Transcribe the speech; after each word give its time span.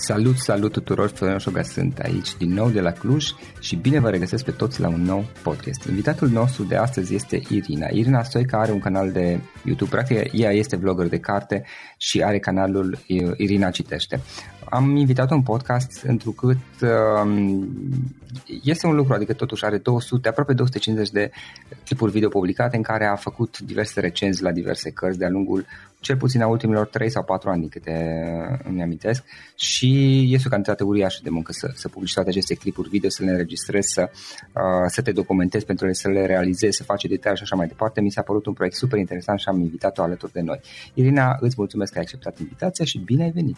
Salut, 0.00 0.36
salut 0.36 0.72
tuturor, 0.72 1.08
Florin 1.08 1.38
Șoga 1.38 1.62
sunt 1.62 1.98
aici 1.98 2.36
din 2.36 2.52
nou 2.52 2.68
de 2.68 2.80
la 2.80 2.92
Cluj 2.92 3.30
și 3.60 3.76
bine 3.76 4.00
vă 4.00 4.10
regăsesc 4.10 4.44
pe 4.44 4.50
toți 4.50 4.80
la 4.80 4.88
un 4.88 5.02
nou 5.02 5.24
podcast. 5.42 5.84
Invitatul 5.88 6.28
nostru 6.28 6.62
de 6.62 6.76
astăzi 6.76 7.14
este 7.14 7.42
Irina. 7.48 7.86
Irina 7.90 8.22
Stoica 8.22 8.58
are 8.58 8.72
un 8.72 8.78
canal 8.78 9.12
de 9.12 9.40
YouTube, 9.64 9.90
practic 9.90 10.32
ea 10.32 10.50
este 10.50 10.76
vlogger 10.76 11.08
de 11.08 11.18
carte 11.18 11.64
și 11.96 12.22
are 12.22 12.38
canalul 12.38 12.98
Irina 13.36 13.70
Citește. 13.70 14.20
Am 14.70 14.96
invitat 14.96 15.30
un 15.30 15.42
podcast 15.42 16.02
întrucât 16.02 16.58
um, 17.22 17.68
este 18.62 18.86
un 18.86 18.94
lucru, 18.94 19.14
adică 19.14 19.32
totuși 19.32 19.64
are 19.64 19.78
200, 19.78 20.28
aproape 20.28 20.52
250 20.52 21.10
de 21.10 21.30
clipuri 21.84 22.12
video 22.12 22.28
publicate 22.28 22.76
în 22.76 22.82
care 22.82 23.06
a 23.06 23.16
făcut 23.16 23.58
diverse 23.58 24.00
recenzii 24.00 24.44
la 24.44 24.52
diverse 24.52 24.90
cărți 24.90 25.18
de-a 25.18 25.28
lungul 25.28 25.66
cel 26.00 26.16
puțin 26.16 26.42
a 26.42 26.46
ultimilor 26.46 26.86
3 26.86 27.10
sau 27.10 27.24
4 27.24 27.50
ani, 27.50 27.68
câte 27.68 27.92
îmi 28.64 28.82
amintesc, 28.82 29.24
și 29.54 30.22
este 30.30 30.46
o 30.46 30.50
cantitate 30.50 30.84
uriașă 30.84 31.20
de 31.22 31.30
muncă 31.30 31.52
să, 31.52 31.70
să 31.74 31.88
publici 31.88 32.14
toate 32.14 32.28
aceste 32.28 32.54
clipuri 32.54 32.88
video, 32.88 33.08
să 33.08 33.24
le 33.24 33.30
înregistrezi, 33.30 33.92
să, 33.92 34.10
uh, 34.12 34.86
să 34.86 35.02
te 35.02 35.12
documentezi 35.12 35.64
pentru 35.64 35.84
ele, 35.84 35.94
să 35.94 36.08
le 36.08 36.26
realizezi, 36.26 36.76
să 36.76 36.82
faci 36.82 37.04
detalii 37.04 37.36
și 37.36 37.42
așa 37.42 37.56
mai 37.56 37.66
departe. 37.66 38.00
Mi 38.00 38.10
s-a 38.10 38.22
părut 38.22 38.46
un 38.46 38.52
proiect 38.52 38.76
super 38.76 38.98
interesant 38.98 39.38
și 39.38 39.48
am 39.48 39.60
invitat-o 39.60 40.02
alături 40.02 40.32
de 40.32 40.40
noi. 40.40 40.60
Irina, 40.94 41.36
îți 41.40 41.54
mulțumesc 41.58 41.92
că 41.92 41.98
ai 41.98 42.04
acceptat 42.04 42.38
invitația 42.38 42.84
și 42.84 42.98
bine 42.98 43.22
ai 43.22 43.30
venit! 43.30 43.56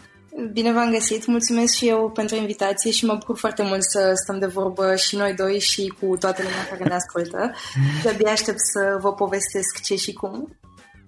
Bine 0.52 0.72
v-am 0.72 0.90
găsit, 0.90 1.26
mulțumesc 1.26 1.74
și 1.74 1.88
eu 1.88 2.10
pentru 2.10 2.36
invitație 2.36 2.90
și 2.90 3.04
mă 3.04 3.14
bucur 3.18 3.38
foarte 3.38 3.62
mult 3.62 3.82
să 3.82 4.12
stăm 4.14 4.38
de 4.38 4.46
vorbă 4.46 4.96
și 4.96 5.16
noi 5.16 5.34
doi 5.34 5.58
și 5.58 5.92
cu 6.00 6.16
toată 6.16 6.42
lumea 6.42 6.66
care 6.70 6.84
ne 6.84 6.94
ascultă. 6.94 7.54
De-abia 8.02 8.30
aștept 8.30 8.58
să 8.58 8.96
vă 9.00 9.12
povestesc 9.12 9.82
ce 9.82 9.94
și 9.94 10.12
cum. 10.12 10.56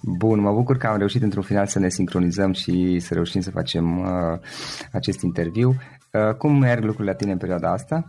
Bun, 0.02 0.40
mă 0.40 0.52
bucur 0.52 0.76
că 0.76 0.86
am 0.86 0.98
reușit 0.98 1.22
într-un 1.22 1.42
final 1.42 1.66
să 1.66 1.78
ne 1.78 1.88
sincronizăm 1.88 2.52
și 2.52 2.98
să 2.98 3.14
reușim 3.14 3.40
să 3.40 3.50
facem 3.50 3.98
uh, 3.98 4.38
acest 4.92 5.20
interviu. 5.22 5.68
Uh, 6.12 6.34
cum 6.34 6.58
merg 6.58 6.82
lucrurile 6.82 7.10
la 7.10 7.16
tine 7.16 7.32
în 7.32 7.38
perioada 7.38 7.72
asta? 7.72 8.06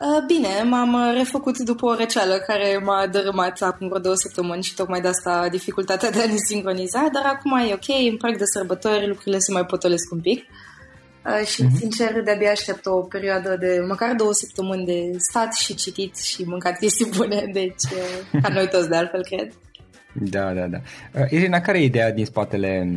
Uh, 0.00 0.24
bine, 0.26 0.48
m-am 0.64 1.12
refăcut 1.16 1.58
după 1.58 1.86
o 1.86 1.94
răceală 1.94 2.36
care 2.46 2.80
m-a 2.84 3.06
dărâmat 3.06 3.60
acum 3.60 3.88
vreo 3.88 4.00
două 4.00 4.14
săptămâni 4.14 4.62
și 4.62 4.74
tocmai 4.74 5.00
de 5.00 5.08
asta 5.08 5.48
dificultatea 5.50 6.10
de 6.10 6.22
a 6.22 6.26
ne 6.26 6.36
sincroniza, 6.48 7.08
dar 7.12 7.24
acum 7.24 7.56
e 7.58 7.72
ok, 7.72 8.10
în 8.10 8.16
parc 8.16 8.36
de 8.36 8.44
sărbători 8.44 9.08
lucrurile 9.08 9.38
se 9.38 9.52
mai 9.52 9.66
potolesc 9.66 10.12
un 10.12 10.20
pic. 10.20 10.44
Uh, 11.26 11.46
și, 11.46 11.62
uh-huh. 11.62 11.78
sincer, 11.78 12.22
de-abia 12.22 12.50
aștept 12.50 12.86
o 12.86 12.96
perioadă 13.00 13.56
de 13.60 13.84
măcar 13.88 14.14
două 14.14 14.32
săptămâni 14.32 14.84
de 14.84 15.00
stat 15.18 15.54
și 15.54 15.74
citit 15.74 16.16
și 16.16 16.42
mâncat 16.42 16.78
chestii 16.78 17.10
bune, 17.16 17.50
deci, 17.52 17.84
uh, 17.92 18.40
ca 18.42 18.48
noi 18.48 18.68
toți 18.68 18.88
de 18.88 18.96
altfel, 18.96 19.22
cred. 19.24 19.52
Da, 20.20 20.52
da, 20.52 20.66
da. 20.66 20.80
Uh, 21.20 21.30
Irina, 21.30 21.60
care 21.60 21.80
e 21.80 21.84
ideea 21.84 22.12
din 22.12 22.24
spatele 22.24 22.88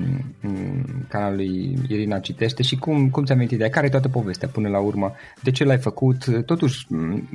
um, 0.44 1.06
canalului 1.08 1.78
Irina 1.88 2.20
Citește 2.20 2.64
și 2.64 2.78
cum, 2.78 3.10
cum 3.10 3.26
ți-a 3.26 3.36
venit 3.36 3.52
ideea? 3.52 3.70
Care 3.70 3.86
e 3.86 3.90
toată 3.90 4.10
povestea 4.10 4.48
până 4.48 4.70
la 4.70 4.80
urmă? 4.80 5.14
De 5.44 5.52
ce 5.52 5.64
l-ai 5.64 5.78
făcut? 5.78 6.46
Totuși, 6.46 6.88
um, 6.90 7.30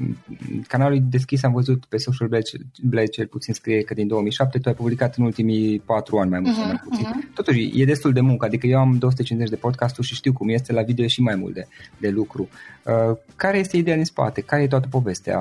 canalul 0.68 1.02
deschis 1.10 1.42
am 1.42 1.52
văzut 1.52 1.84
pe 1.84 1.96
Social 1.96 2.28
Blade, 2.28 2.50
Blade 2.82 3.06
cel 3.06 3.26
puțin 3.26 3.54
scrie 3.54 3.82
că 3.82 3.94
din 3.94 4.06
2007 4.06 4.58
tu 4.58 4.68
ai 4.68 4.74
publicat 4.74 5.16
în 5.16 5.24
ultimii 5.24 5.78
patru 5.78 6.18
ani 6.18 6.30
mai 6.30 6.40
mult 6.40 6.52
uh-huh, 6.52 6.58
sau 6.58 6.66
mai 6.66 6.80
mhm, 6.80 6.88
puțin. 6.88 7.06
Uh-huh. 7.06 7.34
Totuși, 7.34 7.80
e 7.80 7.84
destul 7.84 8.12
de 8.12 8.20
muncă, 8.20 8.46
adică 8.46 8.66
eu 8.66 8.78
am 8.78 8.98
250 8.98 9.50
de 9.50 9.60
podcasturi 9.60 10.06
și 10.06 10.14
știu 10.14 10.32
cum 10.32 10.48
este 10.48 10.72
la 10.72 10.82
video 10.82 11.06
și 11.06 11.20
mai 11.20 11.34
mult 11.34 11.54
de, 11.54 11.66
de 11.98 12.08
lucru. 12.08 12.48
Uh, 12.84 13.16
care 13.36 13.58
este 13.58 13.76
ideea 13.76 13.96
din 13.96 14.04
spate? 14.04 14.40
Care 14.40 14.62
e 14.62 14.66
toată 14.66 14.88
povestea 14.90 15.38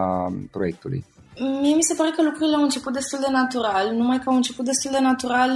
proiectului? 0.52 1.06
Mie 1.40 1.76
mi 1.76 1.84
se 1.84 1.94
pare 1.94 2.12
că 2.16 2.22
lucrurile 2.22 2.56
au 2.56 2.62
început 2.62 2.94
destul 2.94 3.20
de 3.20 3.32
natural, 3.32 3.92
numai 3.92 4.18
că 4.18 4.30
au 4.30 4.36
început 4.36 4.66
destul 4.66 4.92
de 4.92 5.00
natural 5.00 5.52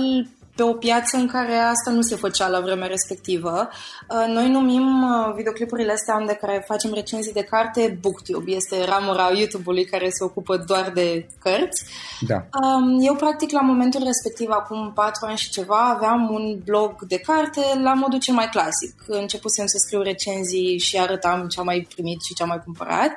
pe 0.57 0.63
o 0.63 0.74
piață 0.74 1.18
în 1.18 1.27
care 1.27 1.56
asta 1.56 1.91
nu 1.91 2.01
se 2.01 2.15
făcea 2.15 2.47
la 2.47 2.59
vremea 2.59 2.88
respectivă. 2.88 3.69
Uh, 4.09 4.33
noi 4.33 4.50
numim 4.50 5.03
uh, 5.03 5.33
videoclipurile 5.35 5.91
astea 5.91 6.15
unde 6.15 6.33
care 6.33 6.63
facem 6.68 6.94
recenzii 6.94 7.33
de 7.33 7.47
carte 7.50 7.97
Booktube. 8.01 8.51
Este 8.51 8.85
ramura 8.85 9.31
YouTube-ului 9.33 9.85
care 9.85 10.09
se 10.09 10.24
ocupă 10.24 10.57
doar 10.57 10.91
de 10.94 11.27
cărți. 11.39 11.83
Da. 12.27 12.35
Um, 12.35 12.97
eu, 13.01 13.15
practic, 13.15 13.51
la 13.51 13.62
momentul 13.62 14.03
respectiv, 14.03 14.50
acum 14.50 14.91
patru 14.94 15.25
ani 15.25 15.38
și 15.38 15.50
ceva, 15.50 15.94
aveam 15.95 16.29
un 16.31 16.59
blog 16.65 16.91
de 17.07 17.18
carte 17.19 17.62
la 17.83 17.94
modul 17.94 18.19
cel 18.19 18.33
mai 18.33 18.50
clasic. 18.50 18.94
Începusem 19.07 19.65
să 19.65 19.77
scriu 19.77 20.01
recenzii 20.01 20.79
și 20.79 20.97
arătam 20.97 21.47
ce 21.47 21.59
am 21.59 21.65
mai 21.65 21.88
primit 21.94 22.21
și 22.21 22.33
ce 22.33 22.44
am 22.44 22.50
mai 22.50 22.62
cumpărat. 22.63 23.12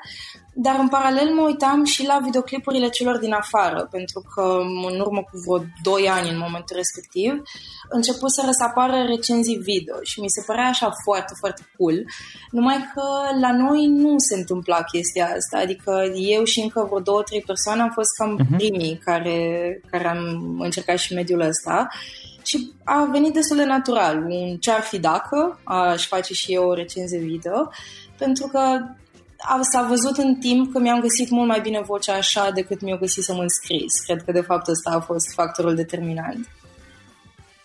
Dar 0.63 0.77
în 0.79 0.89
paralel 0.89 1.35
mă 1.35 1.43
uitam 1.43 1.85
și 1.85 2.07
la 2.07 2.19
videoclipurile 2.23 2.89
celor 2.89 3.19
din 3.19 3.33
afară, 3.33 3.89
pentru 3.91 4.23
că 4.35 4.59
în 4.93 5.01
urmă 5.01 5.23
cu 5.23 5.37
vreo 5.45 5.65
2 5.83 6.09
ani 6.09 6.29
în 6.29 6.39
momentul 6.39 6.77
respectiv, 6.77 7.43
început 7.89 8.31
să 8.33 8.43
răsapară 8.45 9.05
recenzii 9.07 9.57
video 9.57 9.97
și 10.03 10.21
mi 10.21 10.29
se 10.29 10.43
părea 10.47 10.67
așa 10.67 10.91
foarte, 11.05 11.33
foarte 11.39 11.63
cool. 11.77 12.05
Numai 12.51 12.91
că 12.95 13.05
la 13.41 13.53
noi 13.53 13.87
nu 13.87 14.15
se 14.19 14.35
întâmpla 14.37 14.83
chestia 14.83 15.27
asta, 15.37 15.59
adică 15.59 16.13
eu 16.15 16.45
și 16.45 16.61
încă 16.61 16.85
vreo 16.85 17.01
două, 17.01 17.23
trei 17.23 17.43
persoane 17.47 17.83
am 17.83 17.91
fost 17.91 18.17
cam 18.17 18.39
uh-huh. 18.39 18.57
primii 18.57 19.01
care, 19.05 19.39
care 19.91 20.09
am 20.09 20.57
încercat 20.61 20.99
și 20.99 21.15
mediul 21.15 21.41
ăsta 21.41 21.89
și 22.43 22.73
a 22.85 23.09
venit 23.13 23.33
destul 23.33 23.57
de 23.57 23.65
natural. 23.65 24.25
Un 24.29 24.57
ce-ar 24.57 24.81
fi 24.81 24.99
dacă 24.99 25.61
aș 25.65 26.07
face 26.07 26.35
și 26.35 26.53
eu 26.53 26.69
o 26.69 26.75
recenzie 26.75 27.19
video, 27.19 27.71
pentru 28.19 28.47
că 28.47 28.81
s-a 29.73 29.83
văzut 29.83 30.17
în 30.17 30.35
timp 30.35 30.73
că 30.73 30.79
mi-am 30.79 31.01
găsit 31.01 31.31
mult 31.31 31.49
mai 31.49 31.61
bine 31.61 31.81
vocea 31.81 32.15
așa 32.15 32.51
decât 32.51 32.81
mi-o 32.81 32.97
găsisem 32.97 33.39
în 33.39 33.49
scris. 33.49 34.01
Cred 34.07 34.23
că 34.25 34.33
de 34.33 34.41
fapt 34.41 34.69
ăsta 34.69 34.91
a 34.91 35.01
fost 35.01 35.33
factorul 35.35 35.75
determinant. 35.75 36.49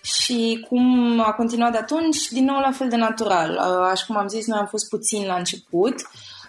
Și 0.01 0.65
cum 0.69 1.19
a 1.19 1.31
continuat 1.31 1.71
de 1.71 1.77
atunci, 1.77 2.27
din 2.27 2.45
nou 2.45 2.59
la 2.59 2.71
fel 2.71 2.89
de 2.89 2.95
natural. 2.95 3.57
Așa 3.91 4.03
cum 4.07 4.17
am 4.17 4.27
zis, 4.27 4.47
noi 4.47 4.59
am 4.59 4.65
fost 4.65 4.89
puțin 4.89 5.25
la 5.25 5.35
început. 5.35 5.95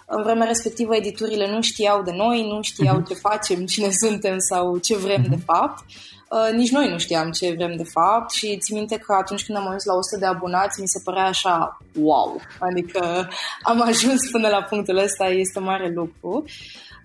În 0.07 0.23
vremea 0.23 0.47
respectivă, 0.47 0.97
editurile 0.97 1.51
nu 1.51 1.63
știau 1.63 2.03
de 2.03 2.13
noi, 2.13 2.49
nu 2.49 2.63
știau 2.63 3.01
uh-huh. 3.01 3.09
ce 3.09 3.15
facem, 3.15 3.67
cine 3.67 3.91
suntem 3.91 4.39
sau 4.39 4.79
ce 4.79 4.97
vrem 4.97 5.25
uh-huh. 5.25 5.29
de 5.29 5.39
fapt. 5.45 5.85
Uh, 6.29 6.53
nici 6.53 6.71
noi 6.71 6.91
nu 6.91 6.99
știam 6.99 7.31
ce 7.31 7.55
vrem 7.57 7.77
de 7.77 7.85
fapt 7.85 8.31
și 8.31 8.59
țin 8.59 8.77
minte 8.77 8.97
că 8.97 9.13
atunci 9.13 9.45
când 9.45 9.59
am 9.59 9.67
ajuns 9.67 9.85
la 9.85 9.95
100 9.95 10.19
de 10.19 10.27
abonați 10.27 10.81
mi 10.81 10.89
se 10.89 11.01
părea 11.05 11.25
așa 11.25 11.79
wow, 12.01 12.41
adică 12.59 13.29
am 13.63 13.81
ajuns 13.81 14.31
până 14.31 14.49
la 14.49 14.63
punctul 14.63 14.97
ăsta, 14.97 15.27
este 15.27 15.59
mare 15.59 15.93
lucru. 15.95 16.45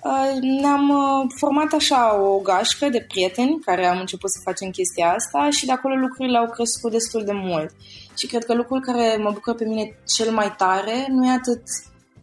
Uh, 0.04 0.42
ne-am 0.62 0.90
uh, 0.90 1.32
format 1.38 1.74
așa 1.74 2.22
o 2.22 2.40
gașcă 2.40 2.90
de 2.90 3.06
prieteni 3.08 3.60
care 3.60 3.86
am 3.86 4.00
început 4.00 4.32
să 4.32 4.40
facem 4.44 4.70
chestia 4.70 5.14
asta 5.14 5.50
și 5.50 5.66
de 5.66 5.72
acolo 5.72 5.96
lucrurile 5.96 6.38
au 6.38 6.50
crescut 6.50 6.92
destul 6.92 7.24
de 7.24 7.34
mult. 7.34 7.70
Și 8.18 8.28
cred 8.28 8.46
că 8.46 8.54
lucrul 8.54 8.82
care 8.82 9.18
mă 9.20 9.32
bucură 9.32 9.56
pe 9.56 9.66
mine 9.66 10.00
cel 10.16 10.32
mai 10.32 10.54
tare 10.58 11.08
nu 11.10 11.26
e 11.26 11.32
atât 11.32 11.62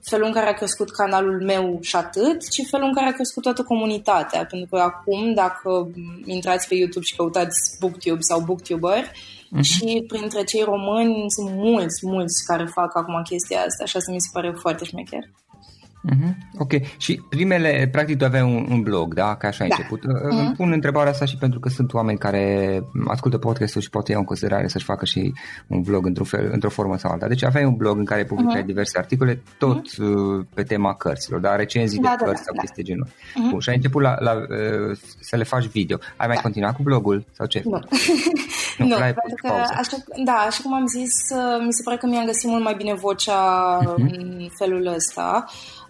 felul 0.08 0.26
în 0.26 0.32
care 0.32 0.48
a 0.48 0.52
crescut 0.52 0.90
canalul 0.90 1.42
meu 1.44 1.78
și 1.80 1.96
atât, 1.96 2.48
ci 2.48 2.68
felul 2.70 2.86
în 2.86 2.94
care 2.94 3.08
a 3.08 3.12
crescut 3.12 3.42
toată 3.42 3.62
comunitatea. 3.62 4.46
Pentru 4.46 4.68
că 4.70 4.82
acum, 4.82 5.34
dacă 5.34 5.90
intrați 6.24 6.68
pe 6.68 6.74
YouTube 6.74 7.04
și 7.04 7.16
căutați 7.16 7.76
Booktube 7.80 8.20
sau 8.20 8.40
Booktuber, 8.40 9.04
uh-huh. 9.04 9.60
și 9.60 10.04
printre 10.08 10.44
cei 10.44 10.62
români 10.62 11.24
sunt 11.30 11.50
mulți, 11.54 12.06
mulți 12.06 12.44
care 12.46 12.64
fac 12.64 12.96
acum 12.96 13.22
chestia 13.22 13.60
asta 13.60 13.84
și 13.84 13.96
asta 13.96 14.12
mi 14.12 14.20
se 14.20 14.28
pare 14.32 14.54
foarte 14.60 14.84
șmecher. 14.84 15.24
Uh-huh. 16.08 16.58
Ok. 16.58 16.72
Și 16.96 17.22
primele, 17.28 17.88
practic 17.92 18.16
tu 18.16 18.24
aveai 18.24 18.42
un, 18.42 18.66
un 18.70 18.82
blog, 18.82 19.14
da? 19.14 19.34
Ca 19.34 19.48
așa 19.48 19.62
ai 19.62 19.68
da. 19.68 19.76
început. 19.78 20.00
Uh-huh. 20.00 20.38
Îmi 20.38 20.54
pun 20.56 20.72
întrebarea 20.72 21.10
asta 21.10 21.24
și 21.24 21.36
pentru 21.36 21.60
că 21.60 21.68
sunt 21.68 21.92
oameni 21.92 22.18
care 22.18 22.82
ascultă 23.06 23.38
podcastul 23.38 23.80
și 23.80 23.90
poate 23.90 24.10
iau 24.10 24.20
în 24.20 24.26
considerare 24.26 24.68
să-și 24.68 24.84
facă 24.84 25.04
și 25.04 25.32
un 25.66 25.80
blog 25.80 26.06
într-o, 26.06 26.24
fel, 26.24 26.48
într-o 26.52 26.70
formă 26.70 26.96
sau 26.96 27.10
alta. 27.10 27.28
Deci 27.28 27.44
aveai 27.44 27.64
un 27.64 27.76
blog 27.76 27.98
în 27.98 28.04
care 28.04 28.24
publicai 28.24 28.62
uh-huh. 28.62 28.66
diverse 28.66 28.98
articole, 28.98 29.42
tot 29.58 29.88
uh-huh. 29.90 30.54
pe 30.54 30.62
tema 30.62 30.94
cărților, 30.94 31.40
da? 31.40 31.56
Recenzii 31.56 32.00
da, 32.00 32.08
de 32.08 32.14
da, 32.18 32.24
cărți 32.24 32.40
da, 32.40 32.44
sau 32.44 32.54
da. 32.54 32.60
chestii 32.60 32.84
genul. 32.84 33.06
Uh-huh. 33.06 33.50
Bun, 33.50 33.60
și 33.60 33.68
ai 33.68 33.76
început 33.76 34.02
la, 34.02 34.16
la, 34.18 34.32
uh, 34.32 34.96
să 35.20 35.36
le 35.36 35.44
faci 35.44 35.64
video. 35.64 35.98
Ai 36.16 36.26
mai 36.26 36.36
da. 36.36 36.42
continuat 36.42 36.76
cu 36.76 36.82
blogul 36.82 37.24
sau 37.32 37.46
ce? 37.46 37.62
Nu. 38.78 38.86
nu, 38.86 38.96
nu 38.96 38.96
pentru 38.96 39.42
că, 39.42 39.52
așa, 39.52 39.96
da, 40.24 40.32
așa 40.32 40.60
cum 40.62 40.74
am 40.74 40.86
zis, 40.86 41.12
uh, 41.34 41.64
mi 41.64 41.72
se 41.72 41.82
pare 41.84 41.96
că 41.96 42.06
mi-am 42.06 42.24
găsit 42.24 42.48
mult 42.50 42.62
mai 42.62 42.74
bine 42.74 42.94
vocea 42.94 43.42
uh-huh. 43.82 43.96
în 43.96 44.48
felul 44.58 44.86
ăsta. 44.86 45.44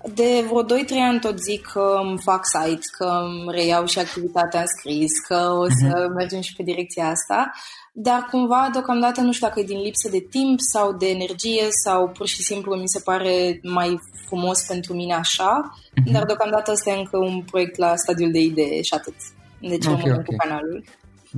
De 0.04 0.44
vreo 0.46 0.64
2-3 0.64 0.66
ani 1.08 1.20
tot 1.20 1.38
zic 1.38 1.66
că 1.66 1.98
îmi 2.02 2.18
fac 2.18 2.42
site, 2.44 2.86
că 2.98 3.04
îmi 3.04 3.50
reiau 3.50 3.86
și 3.86 3.98
activitatea 3.98 4.60
în 4.60 4.66
scris, 4.66 5.12
că 5.28 5.50
o 5.58 5.64
să 5.64 5.92
uh-huh. 5.92 6.14
mergem 6.16 6.40
și 6.40 6.54
pe 6.56 6.62
direcția 6.62 7.08
asta, 7.08 7.50
dar 7.92 8.26
cumva 8.30 8.68
deocamdată 8.72 9.20
nu 9.20 9.32
știu 9.32 9.46
dacă 9.46 9.60
e 9.60 9.62
din 9.62 9.80
lipsă 9.80 10.08
de 10.10 10.26
timp 10.30 10.58
sau 10.72 10.92
de 10.92 11.08
energie 11.08 11.66
sau 11.84 12.08
pur 12.08 12.26
și 12.26 12.42
simplu 12.42 12.74
mi 12.74 12.88
se 12.88 13.00
pare 13.04 13.60
mai 13.62 14.00
frumos 14.26 14.66
pentru 14.66 14.94
mine 14.94 15.14
așa, 15.14 15.60
uh-huh. 15.60 16.12
dar 16.12 16.24
deocamdată 16.24 16.70
este 16.70 16.90
încă 16.90 17.16
un 17.16 17.42
proiect 17.42 17.76
la 17.76 17.96
stadiul 17.96 18.30
de 18.30 18.40
idee 18.40 18.82
și 18.82 18.94
atât. 18.94 19.14
Deci 19.60 19.86
okay, 19.86 20.00
rămân 20.00 20.12
okay. 20.12 20.24
cu 20.24 20.34
canalul. 20.36 20.84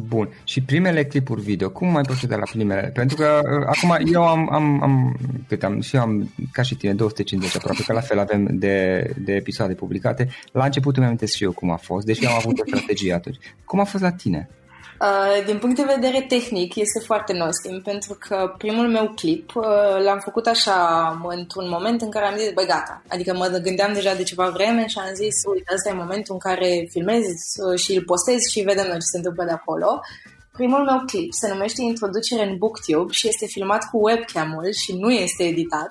Bun. 0.06 0.28
Și 0.44 0.62
primele 0.62 1.04
clipuri 1.04 1.40
video, 1.40 1.70
cum 1.70 1.88
mai 1.88 2.02
proceda 2.02 2.36
la 2.36 2.42
primele? 2.50 2.90
Pentru 2.94 3.16
că 3.16 3.40
uh, 3.42 3.66
acum 3.66 4.12
eu 4.12 4.26
am, 4.26 4.52
am, 4.52 4.82
am, 4.82 5.16
cât 5.48 5.62
am, 5.62 5.80
și 5.80 5.96
eu 5.96 6.02
am, 6.02 6.34
ca 6.52 6.62
și 6.62 6.74
tine, 6.74 6.94
250 6.94 7.56
aproape, 7.56 7.82
că 7.86 7.92
la 7.92 8.00
fel 8.00 8.18
avem 8.18 8.48
de, 8.52 9.10
de 9.18 9.32
episoade 9.32 9.74
publicate. 9.74 10.28
La 10.52 10.64
început 10.64 10.96
îmi 10.96 11.06
amintesc 11.06 11.34
și 11.34 11.44
eu 11.44 11.52
cum 11.52 11.70
a 11.70 11.76
fost, 11.76 12.06
deși 12.06 12.26
am 12.26 12.34
avut 12.36 12.58
o 12.58 12.62
strategie 12.66 13.12
atunci. 13.12 13.36
Cum 13.64 13.80
a 13.80 13.84
fost 13.84 14.02
la 14.02 14.12
tine? 14.12 14.48
Uh, 15.00 15.44
din 15.46 15.58
punct 15.58 15.76
de 15.76 15.92
vedere 15.94 16.20
tehnic, 16.20 16.74
este 16.74 16.98
foarte 16.98 17.32
nostim, 17.32 17.80
pentru 17.82 18.16
că 18.18 18.54
primul 18.58 18.88
meu 18.88 19.12
clip 19.14 19.54
uh, 19.54 20.02
l-am 20.04 20.18
făcut 20.18 20.46
așa 20.46 20.78
într-un 21.28 21.68
moment 21.68 22.00
în 22.02 22.10
care 22.10 22.26
am 22.26 22.36
zis, 22.36 22.52
băi, 22.52 22.66
gata. 22.66 23.02
Adică 23.08 23.34
mă 23.34 23.60
gândeam 23.62 23.92
deja 23.92 24.14
de 24.14 24.22
ceva 24.22 24.48
vreme 24.48 24.86
și 24.86 24.98
am 24.98 25.14
zis, 25.14 25.34
uite, 25.54 25.72
ăsta 25.74 25.88
e 25.88 26.02
momentul 26.04 26.34
în 26.34 26.38
care 26.38 26.86
filmez 26.90 27.24
uh, 27.24 27.78
și 27.78 27.94
îl 27.94 28.02
postez 28.02 28.40
și 28.52 28.60
vedem 28.60 28.86
noi 28.86 29.02
ce 29.02 29.10
se 29.12 29.16
întâmplă 29.16 29.44
de 29.44 29.50
acolo. 29.50 30.00
Primul 30.52 30.84
meu 30.84 31.02
clip 31.06 31.32
se 31.32 31.48
numește 31.52 31.82
Introducere 31.82 32.42
în 32.48 32.56
Booktube 32.58 33.12
și 33.12 33.28
este 33.28 33.46
filmat 33.46 33.90
cu 33.90 33.96
webcam-ul 34.06 34.72
și 34.72 34.96
nu 34.96 35.10
este 35.10 35.42
editat. 35.42 35.90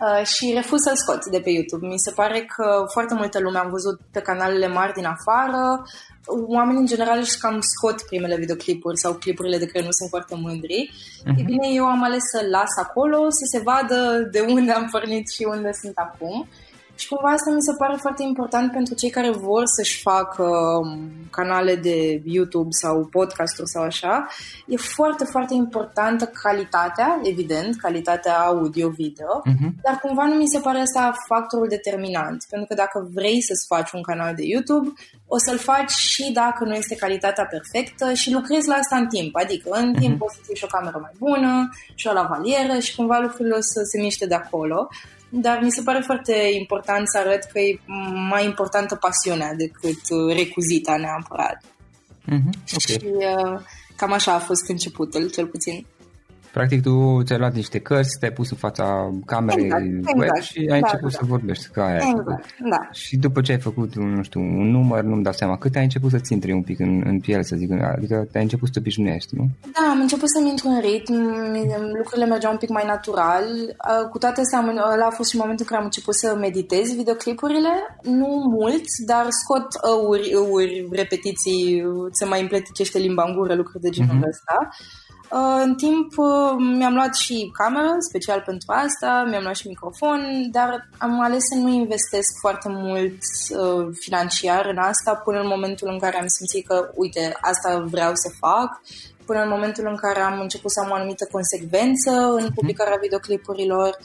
Uh, 0.00 0.26
și 0.26 0.52
refuz 0.54 0.80
să-l 0.80 0.96
scot 0.96 1.24
de 1.24 1.40
pe 1.40 1.50
YouTube. 1.50 1.86
Mi 1.86 2.04
se 2.06 2.10
pare 2.10 2.40
că 2.56 2.84
foarte 2.92 3.14
multă 3.14 3.40
lume 3.40 3.58
am 3.58 3.70
văzut 3.70 4.00
pe 4.12 4.20
canalele 4.20 4.68
mari 4.68 4.92
din 4.92 5.06
afară, 5.06 5.82
oamenii 6.26 6.80
în 6.80 6.86
general 6.86 7.18
își 7.18 7.38
cam 7.38 7.60
scot 7.60 8.02
primele 8.02 8.36
videoclipuri 8.36 8.98
sau 8.98 9.12
clipurile 9.12 9.58
de 9.58 9.66
care 9.66 9.84
nu 9.84 9.90
sunt 9.90 10.08
foarte 10.08 10.34
mândri. 10.34 10.90
Uh-huh. 10.90 11.38
E 11.38 11.42
bine, 11.42 11.68
eu 11.72 11.84
am 11.84 12.02
ales 12.02 12.22
să 12.32 12.46
las 12.50 12.72
acolo, 12.84 13.18
să 13.30 13.44
se 13.52 13.60
vadă 13.62 14.28
de 14.30 14.40
unde 14.40 14.72
am 14.72 14.88
pornit 14.90 15.30
și 15.30 15.46
unde 15.48 15.70
sunt 15.72 15.96
acum. 15.96 16.48
Și 16.96 17.08
cumva 17.08 17.30
asta 17.30 17.50
mi 17.50 17.66
se 17.68 17.74
pare 17.78 17.96
foarte 18.00 18.22
important 18.22 18.72
pentru 18.72 18.94
cei 18.94 19.10
care 19.10 19.30
vor 19.30 19.62
să-și 19.76 20.00
facă 20.00 20.44
um, 20.82 21.10
canale 21.30 21.74
de 21.76 22.22
YouTube 22.24 22.68
sau 22.70 23.08
podcasturi 23.10 23.68
sau 23.68 23.82
așa. 23.82 24.26
E 24.66 24.76
foarte, 24.76 25.24
foarte 25.24 25.54
importantă 25.54 26.24
calitatea, 26.42 27.20
evident, 27.22 27.76
calitatea 27.76 28.38
audio-video, 28.38 29.42
uh-huh. 29.46 29.70
dar 29.82 29.98
cumva 30.02 30.24
nu 30.24 30.34
mi 30.34 30.46
se 30.46 30.58
pare 30.58 30.78
asta 30.78 31.12
factorul 31.28 31.68
determinant. 31.68 32.44
Pentru 32.50 32.68
că 32.68 32.74
dacă 32.74 33.10
vrei 33.14 33.42
să-ți 33.42 33.66
faci 33.66 33.90
un 33.92 34.02
canal 34.02 34.34
de 34.34 34.42
YouTube, 34.44 34.92
o 35.26 35.38
să-l 35.38 35.58
faci 35.58 35.90
și 35.90 36.32
dacă 36.32 36.64
nu 36.64 36.74
este 36.74 36.96
calitatea 36.96 37.46
perfectă 37.46 38.12
și 38.12 38.32
lucrezi 38.32 38.68
la 38.68 38.74
asta 38.74 38.96
în 38.96 39.06
timp. 39.06 39.36
Adică 39.36 39.68
în 39.70 39.94
uh-huh. 39.94 40.00
timp 40.00 40.18
poți 40.18 40.34
să 40.34 40.40
ții 40.44 40.56
și 40.56 40.64
o 40.64 40.76
cameră 40.76 40.98
mai 41.00 41.14
bună 41.18 41.68
și 41.94 42.06
o 42.06 42.12
lavalieră 42.12 42.78
și 42.78 42.94
cumva 42.94 43.18
lucrurile 43.18 43.54
o 43.54 43.60
să 43.60 43.80
se 43.92 44.00
miște 44.00 44.26
de 44.26 44.34
acolo 44.34 44.88
dar 45.40 45.60
mi 45.62 45.70
se 45.70 45.82
pare 45.82 46.00
foarte 46.00 46.34
important 46.58 47.08
să 47.08 47.18
arăt 47.18 47.44
că 47.52 47.58
e 47.58 47.78
mai 48.28 48.44
importantă 48.44 48.94
pasiunea 48.94 49.54
decât 49.54 50.00
uh, 50.10 50.36
recuzita 50.36 50.96
neapărat. 50.96 51.62
Mm-hmm. 52.24 52.54
Okay. 52.74 52.78
Și 52.78 53.00
uh, 53.04 53.60
cam 53.96 54.12
așa 54.12 54.32
a 54.32 54.38
fost 54.38 54.68
începutul, 54.68 55.30
cel 55.30 55.46
puțin. 55.46 55.86
Practic 56.56 56.82
tu 56.82 57.22
ți-ai 57.22 57.38
luat 57.38 57.54
niște 57.54 57.78
cărți, 57.78 58.18
te-ai 58.18 58.32
pus 58.32 58.50
în 58.50 58.56
fața 58.56 58.84
camerei 59.26 59.64
exact, 59.64 59.84
web 59.84 60.22
exact. 60.22 60.42
și 60.42 60.58
ai 60.58 60.66
da, 60.66 60.76
început 60.76 61.10
da. 61.10 61.18
să 61.18 61.24
vorbești 61.24 61.66
ca 61.68 61.84
aia. 61.84 61.96
Exact, 61.96 62.46
da. 62.72 62.88
Și 62.92 63.16
după 63.16 63.40
ce 63.40 63.52
ai 63.52 63.58
făcut, 63.58 63.94
nu 63.94 64.22
știu, 64.22 64.40
un 64.40 64.70
număr, 64.70 65.02
nu-mi 65.02 65.22
dau 65.22 65.32
seama, 65.32 65.56
cât 65.58 65.74
ai 65.76 65.82
început 65.82 66.10
să-ți 66.10 66.32
intri 66.32 66.52
un 66.52 66.62
pic 66.62 66.78
în, 66.80 67.02
în 67.06 67.20
piele, 67.20 67.42
să 67.42 67.56
zic, 67.56 67.70
adică 67.96 68.28
te-ai 68.30 68.42
început 68.42 68.66
să 68.66 68.72
te 68.72 68.78
obișnuiești, 68.78 69.36
nu? 69.36 69.48
Da, 69.60 69.90
am 69.90 70.00
început 70.00 70.28
să-mi 70.30 70.48
intru 70.48 70.68
în 70.68 70.80
ritm, 70.80 71.14
lucrurile 71.96 72.26
mergeau 72.26 72.52
un 72.52 72.58
pic 72.58 72.68
mai 72.68 72.84
natural. 72.86 73.44
Cu 74.10 74.18
toate 74.18 74.40
astea, 74.40 74.90
ăla 74.92 75.06
a 75.06 75.16
fost 75.18 75.30
și 75.30 75.36
momentul 75.36 75.64
în 75.64 75.70
care 75.70 75.80
am 75.80 75.90
început 75.90 76.14
să 76.14 76.36
meditez 76.40 76.94
videoclipurile, 76.94 77.72
nu 78.02 78.30
mult, 78.58 78.84
dar 79.06 79.26
scot 79.28 79.68
ăuri, 79.92 80.32
ăuri, 80.36 80.88
repetiții, 80.90 81.82
se 82.10 82.24
mai 82.24 82.40
împleticește 82.40 82.98
limba 82.98 83.24
în 83.26 83.34
gură, 83.36 83.54
lucruri 83.54 83.82
de 83.82 83.90
genul 83.90 84.16
mm-hmm. 84.16 84.28
ăsta. 84.28 84.68
Uh, 85.34 85.60
în 85.62 85.74
timp 85.74 86.12
uh, 86.16 86.54
mi-am 86.78 86.94
luat 86.94 87.14
și 87.14 87.50
cameră, 87.52 87.96
special 87.98 88.42
pentru 88.46 88.72
asta, 88.72 89.24
mi-am 89.28 89.42
luat 89.42 89.54
și 89.54 89.68
microfon, 89.68 90.48
dar 90.50 90.88
am 90.98 91.20
ales 91.20 91.42
să 91.52 91.58
nu 91.58 91.68
investesc 91.68 92.30
foarte 92.40 92.68
mult 92.68 93.18
uh, 93.58 93.86
financiar 94.00 94.66
în 94.66 94.76
asta 94.76 95.14
până 95.14 95.40
în 95.40 95.46
momentul 95.46 95.88
în 95.90 95.98
care 95.98 96.20
am 96.20 96.26
simțit 96.26 96.66
că, 96.66 96.90
uite, 96.94 97.36
asta 97.40 97.84
vreau 97.90 98.14
să 98.14 98.28
fac, 98.38 98.80
până 99.26 99.42
în 99.42 99.48
momentul 99.48 99.86
în 99.86 99.96
care 99.96 100.20
am 100.20 100.40
început 100.40 100.70
să 100.70 100.80
am 100.80 100.90
o 100.90 100.94
anumită 100.94 101.28
consecvență 101.30 102.10
în 102.10 102.44
mhm. 102.44 102.54
publicarea 102.54 102.98
videoclipurilor, 103.02 103.96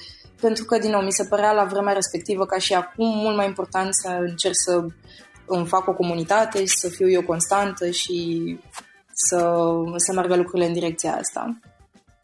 pentru 0.41 0.65
că, 0.65 0.77
din 0.77 0.91
nou, 0.91 1.01
mi 1.01 1.11
se 1.11 1.25
părea 1.25 1.51
la 1.51 1.63
vremea 1.63 1.93
respectivă, 1.93 2.45
ca 2.45 2.57
și 2.57 2.73
acum, 2.73 3.07
mult 3.17 3.35
mai 3.35 3.45
important 3.45 3.89
să 3.91 4.17
încerc 4.19 4.55
să 4.55 4.85
îmi 5.45 5.67
fac 5.67 5.87
o 5.87 5.93
comunitate 5.93 6.65
și 6.65 6.77
să 6.77 6.89
fiu 6.89 7.09
eu 7.09 7.21
constantă 7.21 7.89
și 7.89 8.17
să, 9.27 9.67
să 9.95 10.13
meargă 10.13 10.35
lucrurile 10.35 10.67
în 10.67 10.73
direcția 10.73 11.15
asta. 11.15 11.59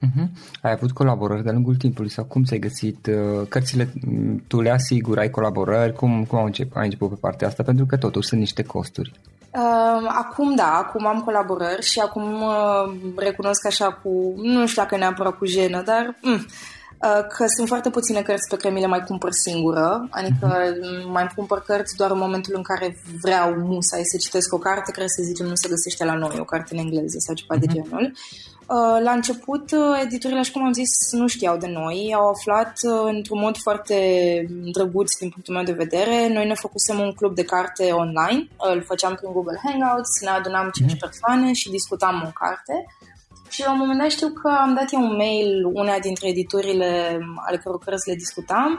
Uh-huh. 0.06 0.28
Ai 0.62 0.72
avut 0.72 0.92
colaborări 0.92 1.44
de-a 1.44 1.54
lungul 1.54 1.76
timpului 1.76 2.12
sau 2.12 2.26
cum 2.26 2.44
ți-ai 2.44 2.60
găsit 2.60 3.08
uh, 3.08 3.48
cărțile? 3.50 3.94
Mm, 4.06 4.44
tu 4.48 4.62
le 4.62 4.70
asigur, 4.70 5.18
ai 5.18 5.30
colaborări? 5.30 5.94
Cum, 5.94 6.26
cum 6.26 6.38
au 6.38 6.46
început, 6.46 6.78
ai 6.78 6.84
început 6.84 7.10
pe 7.10 7.18
partea 7.22 7.48
asta? 7.48 7.64
Pentru 7.64 7.86
că 7.86 7.98
totuși 7.98 8.28
sunt 8.28 8.40
niște 8.40 8.64
costuri. 8.64 9.12
Uh, 9.40 10.08
acum 10.08 10.56
da, 10.56 10.72
acum 10.74 11.08
am 11.08 11.22
colaborări 11.22 11.82
și 11.82 12.00
acum 12.00 12.42
uh, 12.42 13.14
recunosc 13.16 13.66
așa 13.66 13.92
cu, 13.92 14.34
nu 14.36 14.68
știu 14.68 14.82
dacă 14.82 14.98
neapărat 14.98 15.38
cu 15.38 15.46
jenă, 15.46 15.82
dar 15.82 16.16
mm, 16.22 16.34
Uh, 16.34 16.42
că 17.36 17.46
sunt 17.56 17.68
foarte 17.68 17.90
puține 17.90 18.22
cărți 18.22 18.50
pe 18.50 18.56
care 18.56 18.74
mi 18.74 18.80
le 18.80 18.88
mai 18.88 19.04
cumpăr 19.04 19.32
singură, 19.32 20.08
adică 20.10 20.48
mhm. 20.82 21.12
mai 21.12 21.32
cumpăr 21.36 21.62
cărți 21.62 21.96
doar 21.96 22.12
în 22.12 22.18
momentul 22.18 22.54
în 22.56 22.62
care 22.62 22.98
vreau 23.22 23.54
musai 23.54 24.02
să 24.04 24.18
citesc 24.18 24.54
o 24.54 24.58
carte 24.58 24.92
care 24.92 25.08
să 25.08 25.22
zicem 25.24 25.46
nu 25.46 25.56
se 25.56 25.70
găsește 25.70 26.06
la 26.06 26.14
noi, 26.14 26.38
o 26.40 26.44
carte 26.44 26.74
în 26.74 26.80
engleză 26.80 27.18
sau 27.20 27.36
ceva 27.36 27.56
de 27.56 27.66
mhm. 27.70 27.74
genul. 27.74 28.14
Uh, 28.68 29.00
la 29.04 29.12
început, 29.12 29.72
uh, 29.72 30.02
editurile, 30.04 30.40
așa 30.40 30.52
cum 30.54 30.66
am 30.66 30.74
zis, 30.74 31.12
nu 31.12 31.28
știau 31.28 31.58
de 31.58 31.68
noi, 31.68 32.14
au 32.16 32.30
aflat 32.30 32.80
într-un 33.06 33.40
mod 33.40 33.58
foarte 33.58 33.98
drăguț 34.72 35.18
din 35.18 35.30
punctul 35.30 35.54
meu 35.54 35.64
de 35.64 35.72
vedere. 35.72 36.34
Noi 36.34 36.48
ne 36.48 36.54
făcusem 36.54 37.00
un 37.00 37.14
club 37.14 37.36
de 37.36 37.44
carte 37.44 37.92
online, 37.92 38.48
îl 38.58 38.84
făceam 38.84 39.16
prin 39.16 39.32
Google 39.32 39.60
Hangouts, 39.64 40.22
ne 40.22 40.30
adunam 40.30 40.70
5 40.74 40.92
mhm. 40.92 41.00
persoane 41.00 41.54
și 41.54 41.70
discutam 41.70 42.24
o 42.28 42.32
carte. 42.34 42.86
Și 43.56 43.64
la 43.66 43.72
un 43.72 43.78
moment 43.78 44.00
dat 44.00 44.10
știu 44.10 44.30
că 44.42 44.50
am 44.66 44.74
dat 44.74 44.88
eu 44.92 45.02
un 45.10 45.16
mail 45.16 45.50
una 45.82 46.00
dintre 46.00 46.28
editurile 46.28 47.20
ale 47.46 47.58
căror 47.58 47.80
cărți 47.80 48.10
le 48.10 48.16
discutam 48.16 48.72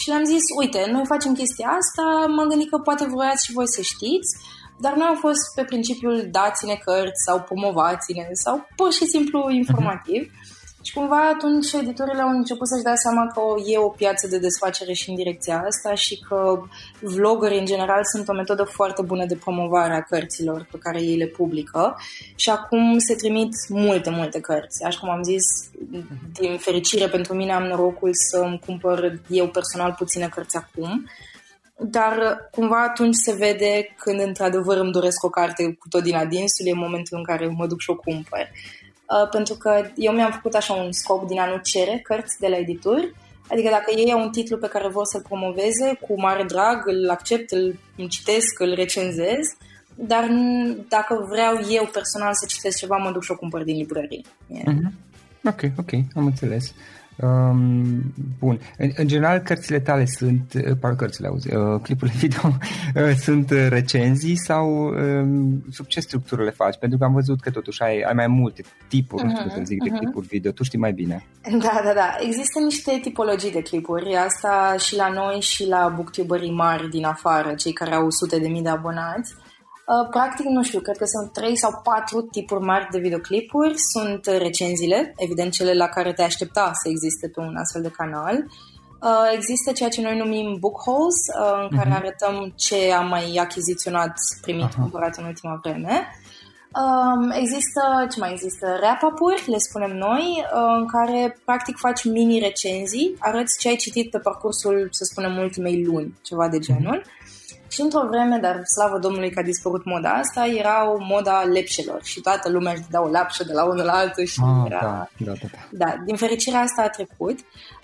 și 0.00 0.08
le-am 0.08 0.24
zis, 0.24 0.44
uite, 0.60 0.80
noi 0.90 1.12
facem 1.14 1.32
chestia 1.34 1.68
asta, 1.80 2.06
m-am 2.34 2.48
gândit 2.48 2.70
că 2.70 2.78
poate 2.78 3.04
vroiați 3.12 3.44
și 3.46 3.52
voi 3.52 3.68
să 3.76 3.82
știți, 3.82 4.30
dar 4.78 4.94
nu 4.94 5.04
am 5.04 5.16
fost 5.16 5.44
pe 5.54 5.64
principiul 5.64 6.28
dați-ne 6.30 6.76
cărți 6.84 7.24
sau 7.26 7.36
promovați-ne 7.48 8.26
sau 8.44 8.66
pur 8.76 8.92
și 8.92 9.04
simplu 9.14 9.50
informativ. 9.50 10.22
Uh-huh. 10.26 10.63
Și 10.84 10.92
cumva 10.94 11.28
atunci 11.28 11.72
editorile 11.72 12.22
au 12.22 12.28
început 12.28 12.68
să-și 12.68 12.82
dea 12.82 12.94
seama 12.94 13.26
că 13.26 13.40
e 13.66 13.78
o 13.78 13.88
piață 13.88 14.26
de 14.26 14.38
desfacere 14.38 14.92
și 14.92 15.10
în 15.10 15.16
direcția 15.16 15.62
asta 15.66 15.94
și 15.94 16.20
că 16.28 16.62
vloggerii 17.00 17.58
în 17.58 17.64
general 17.64 18.00
sunt 18.12 18.28
o 18.28 18.32
metodă 18.32 18.62
foarte 18.64 19.02
bună 19.02 19.24
de 19.26 19.36
promovare 19.36 19.94
a 19.94 20.02
cărților 20.02 20.68
pe 20.70 20.78
care 20.78 21.00
ei 21.00 21.16
le 21.16 21.26
publică 21.26 21.96
și 22.34 22.50
acum 22.50 22.98
se 22.98 23.14
trimit 23.14 23.68
multe, 23.68 24.10
multe 24.10 24.40
cărți. 24.40 24.84
Așa 24.84 24.98
cum 24.98 25.10
am 25.10 25.22
zis, 25.22 25.44
din 26.32 26.56
fericire 26.58 27.08
pentru 27.08 27.34
mine 27.34 27.52
am 27.52 27.62
norocul 27.62 28.10
să 28.12 28.38
îmi 28.38 28.60
cumpăr 28.66 29.20
eu 29.28 29.48
personal 29.48 29.94
puține 29.98 30.28
cărți 30.28 30.56
acum 30.56 31.04
dar 31.78 32.48
cumva 32.50 32.82
atunci 32.82 33.14
se 33.14 33.32
vede 33.32 33.94
când 33.96 34.20
într-adevăr 34.20 34.76
îmi 34.76 34.92
doresc 34.92 35.24
o 35.24 35.28
carte 35.28 35.72
cu 35.78 35.88
tot 35.88 36.02
din 36.02 36.14
adinsul, 36.14 36.66
e 36.66 36.72
momentul 36.72 37.18
în 37.18 37.24
care 37.24 37.46
mă 37.46 37.66
duc 37.66 37.80
și 37.80 37.90
o 37.90 37.96
cumpăr. 37.96 38.48
Uh, 39.10 39.28
pentru 39.30 39.54
că 39.54 39.82
eu 39.96 40.12
mi-am 40.12 40.30
făcut 40.30 40.54
așa 40.54 40.74
un 40.74 40.92
scop 40.92 41.26
din 41.28 41.38
a 41.38 41.46
nu 41.46 41.56
cere 41.56 42.00
cărți 42.02 42.38
de 42.40 42.48
la 42.48 42.56
edituri, 42.56 43.14
adică 43.50 43.68
dacă 43.70 43.92
ei 43.96 44.12
au 44.12 44.20
un 44.20 44.30
titlu 44.30 44.56
pe 44.56 44.68
care 44.68 44.88
vor 44.88 45.04
să-l 45.04 45.22
promoveze, 45.28 45.98
cu 46.00 46.20
mare 46.20 46.44
drag, 46.44 46.82
îl 46.86 47.10
accept, 47.10 47.50
îl 47.50 47.78
citesc, 48.08 48.60
îl 48.60 48.74
recenzez, 48.74 49.56
dar 49.94 50.30
dacă 50.88 51.26
vreau 51.28 51.54
eu 51.70 51.88
personal 51.92 52.34
să 52.34 52.46
citesc 52.48 52.78
ceva, 52.78 52.96
mă 52.96 53.10
duc 53.10 53.22
și 53.22 53.30
o 53.30 53.36
cumpăr 53.36 53.62
din 53.62 53.76
librărie. 53.76 54.22
Yeah. 54.46 54.64
Mm-hmm. 54.66 55.04
Ok, 55.44 55.60
ok, 55.78 55.90
am 56.14 56.26
înțeles. 56.26 56.72
Um, 57.16 58.14
bun. 58.38 58.60
În, 58.78 58.90
în 58.96 59.06
general, 59.06 59.38
cărțile 59.38 59.80
tale 59.80 60.04
sunt, 60.06 60.52
uh, 60.54 60.76
parcă 60.80 60.96
cărțile 60.96 61.28
auzi, 61.28 61.54
uh, 61.54 61.80
clipurile 61.82 62.16
video 62.18 62.40
uh, 62.46 63.16
sunt 63.26 63.50
uh, 63.50 63.66
recenzii 63.68 64.36
sau 64.36 64.88
uh, 64.88 65.26
sub 65.70 65.86
ce 65.86 66.00
structură 66.00 66.44
le 66.44 66.50
faci? 66.50 66.76
Pentru 66.78 66.98
că 66.98 67.04
am 67.04 67.12
văzut 67.12 67.40
că 67.40 67.50
totuși 67.50 67.82
ai, 67.82 68.00
ai 68.00 68.12
mai 68.14 68.26
multe 68.26 68.62
tipuri, 68.88 69.22
uh-huh, 69.22 69.26
nu 69.26 69.36
știu 69.36 69.50
să 69.50 69.60
zic, 69.64 69.80
uh-huh. 69.80 69.84
de 69.84 69.90
mhm. 69.90 69.98
clipuri 69.98 70.26
video. 70.26 70.50
Tu 70.50 70.62
știi 70.62 70.78
mai 70.78 70.92
bine. 70.92 71.26
Da, 71.42 71.80
da, 71.84 71.92
da. 71.94 72.16
Există 72.20 72.58
niște 72.64 72.98
tipologii 73.02 73.52
de 73.52 73.62
clipuri. 73.62 74.16
Asta 74.16 74.74
și 74.78 74.96
la 74.96 75.08
noi 75.08 75.40
și 75.40 75.68
la 75.68 75.92
booktuberii 75.94 76.52
mari 76.52 76.88
din 76.88 77.04
afară, 77.04 77.54
cei 77.54 77.72
care 77.72 77.94
au 77.94 78.10
sute 78.10 78.38
de 78.38 78.48
mii 78.48 78.62
de 78.62 78.68
abonați. 78.68 79.34
Uh, 79.86 80.08
practic, 80.10 80.46
nu 80.46 80.62
știu, 80.62 80.80
cred 80.80 80.96
că 80.96 81.04
sunt 81.04 81.32
trei 81.32 81.56
sau 81.56 81.80
patru 81.82 82.20
tipuri 82.20 82.64
mari 82.64 82.88
de 82.90 82.98
videoclipuri. 82.98 83.74
Sunt 83.92 84.26
recenziile, 84.26 85.14
evident 85.16 85.52
cele 85.52 85.74
la 85.74 85.86
care 85.86 86.12
te 86.12 86.22
aștepta 86.22 86.70
să 86.82 86.88
existe 86.88 87.28
pe 87.28 87.40
un 87.40 87.56
astfel 87.56 87.82
de 87.82 87.96
canal. 87.96 88.36
Uh, 89.04 89.30
există 89.32 89.72
ceea 89.72 89.88
ce 89.88 90.00
noi 90.02 90.16
numim 90.16 90.56
book 90.58 90.82
hauls, 90.84 91.14
uh, 91.40 91.68
în 91.70 91.76
care 91.76 91.90
uh-huh. 91.90 92.00
arătăm 92.00 92.52
ce 92.56 92.92
am 92.92 93.08
mai 93.08 93.36
achiziționat, 93.40 94.12
primit, 94.42 94.68
uh-huh. 94.68 94.80
cumpărat 94.80 95.16
în 95.16 95.24
ultima 95.24 95.58
vreme. 95.62 96.08
Um, 96.82 97.30
există, 97.30 98.06
ce 98.12 98.18
mai 98.18 98.32
există, 98.32 98.66
wrap-up-uri, 98.80 99.42
le 99.46 99.58
spunem 99.58 99.96
noi, 99.96 100.44
în 100.78 100.86
care 100.86 101.38
practic 101.44 101.76
faci 101.76 102.04
mini-recenzii, 102.04 103.16
arăți 103.18 103.58
ce 103.58 103.68
ai 103.68 103.76
citit 103.76 104.10
pe 104.10 104.18
parcursul, 104.18 104.88
să 104.90 105.04
spunem, 105.04 105.36
ultimei 105.36 105.84
luni, 105.84 106.18
ceva 106.22 106.48
de 106.48 106.58
genul. 106.58 107.02
Uh-huh. 107.02 107.23
Și 107.74 107.80
într-o 107.80 108.08
vreme, 108.10 108.38
dar 108.38 108.56
slavă 108.74 108.98
Domnului 108.98 109.30
că 109.30 109.38
a 109.38 109.50
dispărut 109.52 109.84
moda 109.84 110.10
asta, 110.10 110.46
era 110.46 110.90
o 110.92 110.96
moda 111.12 111.42
lepșelor 111.42 112.00
și 112.02 112.20
toată 112.20 112.50
lumea 112.50 112.72
își 112.72 112.82
dădea 112.82 113.02
o 113.02 113.08
lapșă 113.08 113.44
de 113.44 113.52
la 113.52 113.64
unul 113.64 113.84
la 113.84 113.92
altul 113.92 114.24
și 114.24 114.40
ah, 114.42 114.64
era... 114.66 114.80
Da, 114.80 115.08
da, 115.18 115.32
da, 115.42 115.48
da. 115.52 115.58
da, 115.70 115.90
din 116.06 116.16
fericire 116.16 116.56
asta 116.56 116.82
a 116.82 116.88
trecut, 116.88 117.38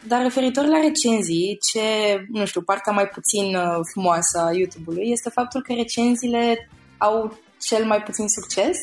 dar 0.06 0.22
referitor 0.22 0.64
la 0.64 0.80
recenzii, 0.80 1.58
ce, 1.68 1.86
nu 2.28 2.44
știu, 2.44 2.60
partea 2.60 2.92
mai 2.92 3.06
puțin 3.06 3.46
uh, 3.56 3.80
frumoasă 3.92 4.36
a 4.46 4.52
YouTube-ului 4.52 5.10
este 5.10 5.30
faptul 5.30 5.62
că 5.62 5.72
recenziile 5.72 6.68
au 6.98 7.38
cel 7.60 7.84
mai 7.84 8.02
puțin 8.02 8.28
succes 8.28 8.76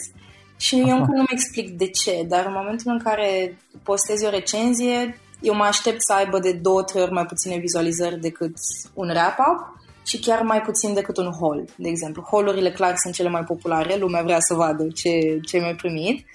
și 0.58 0.76
Aha. 0.76 0.90
eu 0.90 0.96
încă 0.98 1.12
nu-mi 1.16 1.36
explic 1.38 1.78
de 1.78 1.88
ce, 1.90 2.26
dar 2.28 2.46
în 2.46 2.54
momentul 2.56 2.92
în 2.92 3.00
care 3.00 3.58
postezi 3.84 4.26
o 4.26 4.30
recenzie, 4.30 5.20
eu 5.42 5.56
mă 5.56 5.64
aștept 5.64 6.02
să 6.02 6.14
aibă 6.14 6.40
de 6.40 6.52
două, 6.52 6.84
trei 6.84 7.02
ori 7.02 7.12
mai 7.12 7.26
puține 7.26 7.58
vizualizări 7.58 8.20
decât 8.20 8.54
un 8.94 9.08
wrap-up 9.10 9.77
și 10.08 10.20
chiar 10.20 10.42
mai 10.42 10.62
puțin 10.62 10.94
decât 10.94 11.18
un 11.18 11.32
haul, 11.40 11.66
de 11.76 11.90
exemplu. 11.90 12.28
Haulurile 12.30 12.72
clar 12.72 12.96
sunt 12.96 13.14
cele 13.14 13.30
mai 13.30 13.44
populare, 13.44 13.98
lumea 13.98 14.24
vrea 14.24 14.40
să 14.40 14.54
vadă 14.54 14.88
ce, 14.88 15.40
ce 15.46 15.60
mai 15.60 15.76
primit, 15.76 16.26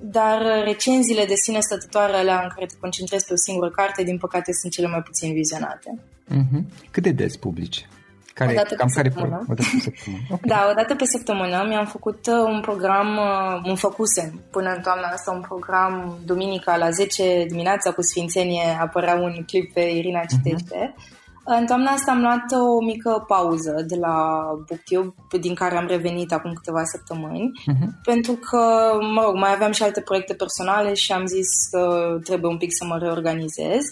dar 0.00 0.38
recenziile 0.64 1.24
de 1.24 1.34
sine 1.34 1.60
stătătoare 1.60 2.16
alea 2.16 2.40
în 2.42 2.48
care 2.54 2.66
te 2.66 2.74
concentrezi 2.80 3.26
pe 3.26 3.32
o 3.32 3.36
singură 3.36 3.70
carte, 3.70 4.02
din 4.02 4.18
păcate, 4.18 4.50
sunt 4.60 4.72
cele 4.72 4.86
mai 4.86 5.02
puțin 5.02 5.32
vizionate. 5.32 5.98
Mm-hmm. 6.28 6.90
Cât 6.90 7.02
de 7.02 7.10
des 7.10 7.36
publici? 7.36 7.88
Care, 8.34 8.50
o 8.50 8.54
dată 8.54 8.74
cam 8.74 8.88
pe 8.88 8.94
care 8.94 9.10
săptămână. 9.10 9.44
o 9.48 9.54
dată 9.54 9.64
pe 9.72 9.78
săptămână. 9.80 10.22
Okay. 10.34 10.48
Da, 10.52 10.68
o 10.70 10.74
dată 10.74 10.94
pe 10.94 11.04
săptămână 11.04 11.64
mi-am 11.68 11.86
făcut 11.86 12.26
uh, 12.26 12.52
un 12.54 12.60
program, 12.60 13.08
uh, 13.16 13.68
un 13.70 13.76
făcusem 13.76 14.40
până 14.50 14.70
în 14.76 14.80
toamna 14.82 15.08
asta, 15.08 15.30
un 15.30 15.40
program 15.40 16.18
duminica 16.24 16.76
la 16.76 16.90
10 16.90 17.44
dimineața 17.48 17.92
cu 17.92 18.02
Sfințenie 18.02 18.78
apărea 18.80 19.14
un 19.14 19.44
clip 19.46 19.72
pe 19.72 19.80
Irina 19.80 20.24
Citește. 20.24 20.94
Uh-huh 20.94 21.18
în 21.44 21.66
toamna 21.66 21.90
asta 21.90 22.10
am 22.10 22.20
luat 22.20 22.44
o 22.52 22.84
mică 22.84 23.24
pauză 23.26 23.84
de 23.86 23.96
la 23.96 24.40
BookTube, 24.68 25.38
din 25.40 25.54
care 25.54 25.76
am 25.76 25.86
revenit 25.86 26.32
acum 26.32 26.52
câteva 26.52 26.84
săptămâni, 26.84 27.50
uh-huh. 27.50 27.86
pentru 28.04 28.32
că, 28.32 28.92
mă 29.14 29.22
rog, 29.24 29.34
mai 29.34 29.52
aveam 29.52 29.72
și 29.72 29.82
alte 29.82 30.00
proiecte 30.00 30.34
personale 30.34 30.94
și 30.94 31.12
am 31.12 31.26
zis 31.26 31.48
că 31.70 32.16
trebuie 32.24 32.50
un 32.50 32.58
pic 32.58 32.70
să 32.72 32.84
mă 32.84 32.98
reorganizez. 32.98 33.82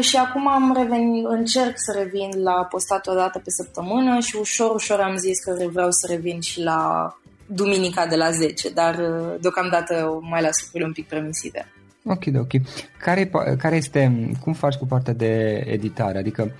Și 0.00 0.16
acum 0.16 0.48
am 0.48 0.74
revenit, 0.76 1.24
încerc 1.26 1.72
să 1.74 1.98
revin 1.98 2.30
la 2.42 2.64
postat 2.70 3.06
o 3.06 3.14
dată 3.14 3.38
pe 3.38 3.50
săptămână 3.50 4.18
și 4.20 4.36
ușor, 4.36 4.74
ușor 4.74 5.00
am 5.00 5.16
zis 5.16 5.38
că 5.38 5.68
vreau 5.72 5.90
să 5.90 6.06
revin 6.10 6.40
și 6.40 6.62
la 6.62 7.12
duminica 7.46 8.06
de 8.06 8.16
la 8.16 8.30
10, 8.30 8.70
dar 8.70 8.96
deocamdată 9.40 10.18
mai 10.20 10.42
las 10.42 10.60
lucrurile 10.60 10.88
un 10.88 10.92
pic 10.92 11.08
permisive. 11.08 11.72
Ok, 12.08 12.24
ok. 12.36 12.50
Care, 13.00 13.30
care 13.58 13.76
este, 13.76 14.28
cum 14.40 14.52
faci 14.52 14.74
cu 14.74 14.86
partea 14.86 15.12
de 15.12 15.64
editare? 15.66 16.18
Adică 16.18 16.42
Uh, 16.42 16.52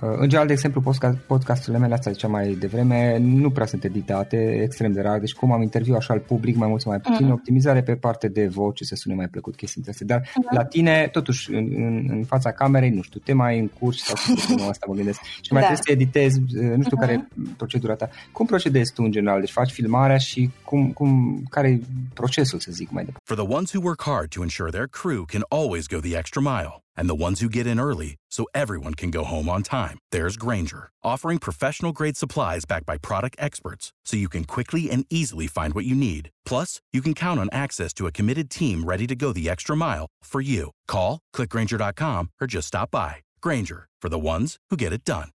în 0.00 0.28
general, 0.28 0.46
de 0.46 0.52
exemplu, 0.52 0.94
podcasturile 1.26 1.78
mele, 1.78 1.94
asta 1.94 2.10
zicea 2.10 2.28
mai 2.28 2.52
devreme, 2.52 3.18
nu 3.18 3.50
prea 3.50 3.66
sunt 3.66 3.84
editate, 3.84 4.60
extrem 4.62 4.92
de 4.92 5.00
rar, 5.00 5.18
deci 5.18 5.34
cum 5.34 5.52
am 5.52 5.62
interviu 5.62 5.94
așa 5.94 6.12
al 6.12 6.20
public, 6.20 6.56
mai 6.56 6.68
mult 6.68 6.80
sau 6.80 6.90
mai 6.90 7.00
puțin, 7.00 7.26
mm. 7.26 7.32
optimizare 7.32 7.82
pe 7.82 7.94
parte 7.94 8.28
de 8.28 8.46
voce, 8.46 8.84
să 8.84 8.94
sune 8.94 9.14
mai 9.14 9.28
plăcut 9.28 9.56
chestii 9.56 9.82
astea. 9.88 10.06
Dar 10.06 10.30
mm. 10.34 10.48
la 10.50 10.64
tine, 10.64 11.08
totuși, 11.12 11.54
în, 11.54 11.72
în, 11.76 12.06
în 12.10 12.24
fața 12.24 12.52
camerei, 12.52 12.90
nu 12.90 13.02
știu, 13.02 13.20
te 13.24 13.32
mai 13.32 13.58
încurci 13.58 13.98
sau 13.98 14.34
nu 14.56 14.68
asta 14.68 14.86
mă 14.88 14.94
gândesc. 14.94 15.20
Și 15.40 15.52
mai 15.52 15.62
da. 15.62 15.66
trebuie 15.66 15.86
să 15.86 16.02
editezi, 16.02 16.40
uh, 16.40 16.76
nu 16.76 16.82
știu 16.82 16.96
mm-hmm. 16.96 17.00
care 17.00 17.12
e 17.12 17.42
procedura 17.56 17.94
ta. 17.94 18.08
Cum 18.32 18.46
procedezi 18.46 18.92
tu 18.92 19.02
în 19.02 19.10
general? 19.10 19.40
Deci 19.40 19.50
faci 19.50 19.70
filmarea 19.70 20.18
și 20.18 20.50
cum, 20.64 20.92
cum, 20.92 21.42
care 21.50 21.68
e 21.68 21.80
procesul, 22.14 22.58
să 22.58 22.70
zic, 22.72 22.90
mai 22.90 23.04
departe? 23.04 23.22
For 23.24 23.36
the 23.36 23.54
ones 23.54 23.72
who 23.72 23.82
work 23.84 24.02
hard 24.02 24.28
to 24.28 24.42
ensure 24.42 24.70
their 24.70 24.88
crew 24.88 25.24
can 25.24 25.44
always 25.48 25.86
go 25.86 25.98
the 25.98 26.16
extra 26.16 26.40
mile. 26.40 26.83
And 26.96 27.08
the 27.08 27.22
ones 27.26 27.40
who 27.40 27.48
get 27.48 27.66
in 27.66 27.78
early 27.78 28.16
so 28.30 28.46
everyone 28.54 28.94
can 28.94 29.10
go 29.10 29.22
home 29.24 29.48
on 29.48 29.62
time. 29.62 29.98
There's 30.10 30.36
Granger, 30.36 30.90
offering 31.02 31.38
professional 31.38 31.92
grade 31.92 32.16
supplies 32.16 32.64
backed 32.64 32.86
by 32.86 32.98
product 32.98 33.36
experts 33.38 33.92
so 34.04 34.16
you 34.16 34.28
can 34.28 34.44
quickly 34.44 34.90
and 34.90 35.06
easily 35.08 35.46
find 35.46 35.72
what 35.74 35.84
you 35.84 35.94
need. 35.94 36.30
Plus, 36.44 36.80
you 36.92 37.00
can 37.00 37.14
count 37.14 37.38
on 37.38 37.48
access 37.52 37.92
to 37.94 38.06
a 38.06 38.12
committed 38.12 38.50
team 38.50 38.84
ready 38.84 39.06
to 39.06 39.14
go 39.14 39.32
the 39.32 39.48
extra 39.48 39.76
mile 39.76 40.06
for 40.22 40.40
you. 40.40 40.70
Call, 40.88 41.20
clickgranger.com 41.34 42.30
or 42.40 42.46
just 42.46 42.68
stop 42.68 42.90
by. 42.90 43.16
Granger, 43.40 43.86
for 44.00 44.08
the 44.08 44.18
ones 44.18 44.56
who 44.70 44.76
get 44.76 44.92
it 44.92 45.04
done. 45.04 45.28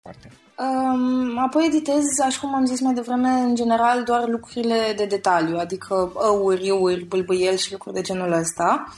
Um, 0.60 1.38
apoi 1.38 1.66
editez, 1.66 2.04
așa 2.26 2.40
cum 2.40 2.56
am 2.56 2.66
zis 2.66 2.80
mai 2.80 2.94
devreme, 2.94 3.30
în 3.30 3.56
general 3.56 4.04
doar 4.04 4.28
lucrurile 4.28 4.94
de 4.96 5.06
detaliu, 5.06 5.58
adică 5.58 6.12
ăuri, 6.16 6.66
iuri, 6.66 7.04
bâlbâiel 7.04 7.56
și 7.56 7.72
lucruri 7.72 7.96
de 7.96 8.02
genul 8.02 8.32
ăsta. 8.32 8.94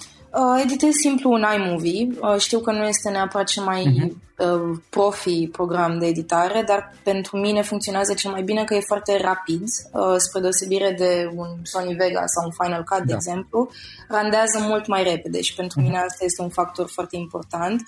Editez 0.63 0.93
simplu 0.93 1.31
un 1.31 1.45
iMovie. 1.55 2.07
Uh, 2.21 2.37
știu 2.37 2.59
că 2.59 2.71
nu 2.71 2.83
este 2.87 3.09
neapărat 3.09 3.47
cel 3.47 3.63
mai 3.63 3.83
uh-huh. 3.83 4.11
uh, 4.37 4.77
profi 4.89 5.47
program 5.47 5.99
de 5.99 6.05
editare, 6.05 6.63
dar 6.67 6.93
pentru 7.03 7.37
mine 7.37 7.61
funcționează 7.61 8.13
cel 8.13 8.31
mai 8.31 8.41
bine 8.41 8.63
că 8.63 8.73
e 8.73 8.79
foarte 8.79 9.17
rapid, 9.21 9.63
uh, 9.91 10.15
spre 10.17 10.41
deosebire 10.41 10.95
de 10.97 11.31
un 11.35 11.47
Sony 11.63 11.95
Vegas 11.95 12.31
sau 12.35 12.45
un 12.45 12.65
Final 12.65 12.83
Cut, 12.83 12.97
da. 12.97 13.03
de 13.03 13.13
exemplu, 13.13 13.69
randează 14.07 14.59
mult 14.59 14.87
mai 14.87 15.03
repede 15.03 15.41
și 15.41 15.55
pentru 15.55 15.79
uh-huh. 15.79 15.83
mine 15.83 15.97
asta 15.97 16.25
este 16.25 16.41
un 16.41 16.49
factor 16.49 16.89
foarte 16.89 17.15
important. 17.15 17.81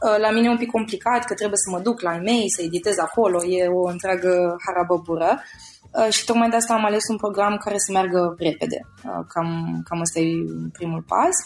Uh, 0.00 0.18
la 0.18 0.30
mine 0.30 0.46
e 0.46 0.50
un 0.50 0.56
pic 0.56 0.70
complicat 0.70 1.24
că 1.24 1.34
trebuie 1.34 1.58
să 1.58 1.70
mă 1.70 1.78
duc 1.78 2.00
la 2.00 2.14
e-mail, 2.14 2.46
să 2.56 2.62
editez 2.62 2.98
acolo, 2.98 3.44
e 3.44 3.66
o 3.66 3.88
întreagă 3.88 4.56
harabăbură. 4.66 5.42
Uh, 5.90 6.10
și 6.10 6.24
tocmai 6.24 6.48
de 6.48 6.56
asta 6.56 6.74
am 6.74 6.84
ales 6.84 7.08
un 7.08 7.16
program 7.16 7.56
care 7.56 7.78
să 7.78 7.92
meargă 7.92 8.34
repede. 8.38 8.80
Uh, 9.04 9.24
cam, 9.28 9.80
cam 9.88 10.00
asta 10.00 10.18
e 10.20 10.32
primul 10.72 11.04
pas. 11.08 11.36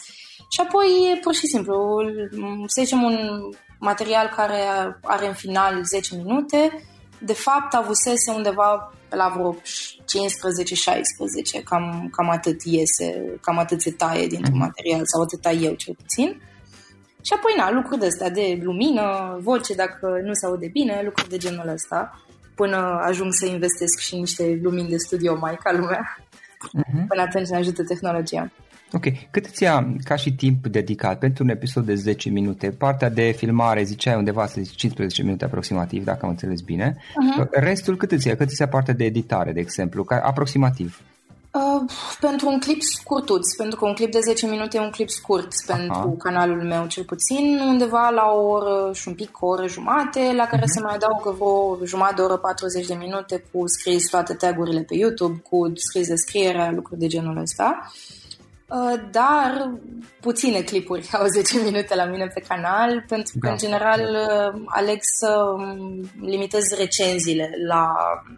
Și 0.53 0.59
apoi, 0.59 1.19
pur 1.21 1.33
și 1.33 1.47
simplu, 1.47 2.01
să 2.65 2.81
zicem 2.81 3.03
un 3.03 3.17
material 3.79 4.33
care 4.35 4.63
are 5.01 5.27
în 5.27 5.33
final 5.33 5.83
10 5.83 6.15
minute, 6.15 6.85
de 7.19 7.33
fapt 7.33 7.73
avusese 7.73 8.31
undeva 8.31 8.93
la 9.09 9.31
vreo 9.33 9.55
15-16, 9.55 9.57
cam, 11.63 12.09
cam 12.11 12.29
atât 12.29 12.61
iese, 12.63 13.37
cam 13.41 13.57
atât 13.57 13.81
se 13.81 13.91
taie 13.91 14.27
dintr-un 14.27 14.57
mhm. 14.57 14.65
material, 14.65 15.01
sau 15.03 15.21
atât 15.21 15.41
tai 15.41 15.63
eu 15.63 15.73
cel 15.73 15.95
puțin. 15.95 16.41
Și 17.21 17.33
apoi, 17.35 17.53
na, 17.57 17.71
lucruri 17.71 17.99
de 17.99 18.05
astea 18.05 18.29
de 18.29 18.59
lumină, 18.61 19.37
voce 19.41 19.73
dacă 19.73 20.19
nu 20.23 20.33
se 20.33 20.45
aude 20.45 20.67
bine, 20.67 21.01
lucruri 21.03 21.29
de 21.29 21.37
genul 21.37 21.67
ăsta, 21.67 22.21
până 22.55 22.99
ajung 23.01 23.33
să 23.33 23.45
investesc 23.45 23.99
și 23.99 24.15
niște 24.15 24.59
lumini 24.63 24.89
de 24.89 24.97
studio 24.97 25.37
mai 25.39 25.57
ca 25.63 25.71
lumea. 25.71 26.17
Uh-huh. 26.17 27.07
Până 27.07 27.21
atunci 27.21 27.47
ne 27.47 27.57
ajută 27.57 27.83
tehnologia. 27.83 28.51
Ok. 28.93 29.03
Cât 29.31 29.45
îți 29.45 29.63
ia 29.63 29.93
ca 30.03 30.15
și 30.15 30.33
timp 30.33 30.67
dedicat 30.67 31.19
pentru 31.19 31.43
un 31.43 31.49
episod 31.49 31.85
de 31.85 31.95
10 31.95 32.29
minute? 32.29 32.69
Partea 32.69 33.09
de 33.09 33.33
filmare 33.37 33.83
ziceai 33.83 34.15
undeva 34.15 34.47
să 34.47 34.61
zici 34.61 34.75
15 34.75 35.23
minute 35.23 35.45
aproximativ, 35.45 36.03
dacă 36.03 36.19
am 36.23 36.29
înțeles 36.29 36.61
bine. 36.61 36.97
Uh-huh. 36.97 37.47
Restul 37.51 37.97
cât 37.97 38.11
îți 38.11 38.27
ia? 38.27 38.35
Cât 38.35 38.49
îți 38.49 38.61
ia 38.61 38.67
partea 38.67 38.93
de 38.93 39.03
editare, 39.03 39.51
de 39.51 39.59
exemplu? 39.59 40.03
Ca, 40.03 40.21
aproximativ. 40.23 40.99
Uh, 41.51 41.91
pentru 42.19 42.49
un 42.49 42.59
clip 42.59 42.81
scurtuț, 42.81 43.55
pentru 43.55 43.79
că 43.79 43.85
un 43.85 43.93
clip 43.93 44.11
de 44.11 44.19
10 44.19 44.47
minute 44.47 44.77
e 44.77 44.81
un 44.81 44.89
clip 44.89 45.09
scurt 45.09 45.47
Aha. 45.67 45.77
pentru 45.77 46.09
canalul 46.09 46.63
meu 46.63 46.87
cel 46.87 47.03
puțin, 47.03 47.59
undeva 47.67 48.09
la 48.09 48.31
o 48.31 48.47
oră 48.47 48.93
și 48.93 49.07
un 49.07 49.13
pic, 49.13 49.41
o 49.41 49.47
oră 49.47 49.67
jumate, 49.67 50.33
la 50.35 50.45
care 50.45 50.61
uh-huh. 50.61 50.73
se 50.73 50.81
mai 50.81 50.95
adaugă 50.95 51.31
vreo 51.31 51.85
jumătate 51.85 52.15
de 52.15 52.21
oră, 52.21 52.37
40 52.37 52.87
de 52.87 52.93
minute 52.93 53.43
cu 53.51 53.63
scris 53.65 54.09
toate 54.09 54.33
tagurile 54.33 54.81
pe 54.81 54.95
YouTube, 54.95 55.41
cu 55.49 55.71
scris 55.75 56.07
de 56.07 56.15
scriere, 56.15 56.71
lucruri 56.75 56.99
de 56.99 57.07
genul 57.07 57.37
ăsta. 57.37 57.79
Uh, 57.81 57.89
Uh, 57.89 58.20
dar 59.11 59.71
puține 60.19 60.61
clipuri 60.61 61.09
au 61.19 61.25
10 61.25 61.63
minute 61.63 61.95
la 61.95 62.05
mine 62.05 62.27
pe 62.33 62.43
canal, 62.47 63.03
pentru 63.07 63.33
că, 63.39 63.45
da. 63.45 63.51
în 63.51 63.57
general, 63.57 63.99
uh, 63.99 64.61
aleg 64.65 64.97
să 65.01 65.43
um, 65.55 66.09
limitez 66.21 66.63
recenziile 66.77 67.49
la, 67.67 67.87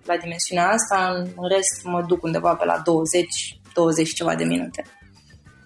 la 0.06 0.18
dimensiunea 0.18 0.70
asta, 0.70 1.14
în 1.36 1.48
rest 1.48 1.84
mă 1.84 2.04
duc 2.08 2.24
undeva 2.24 2.56
pe 2.56 2.66
la 2.66 2.82
20, 2.84 3.60
20 3.74 4.14
ceva 4.14 4.36
de 4.36 4.44
minute. 4.44 4.84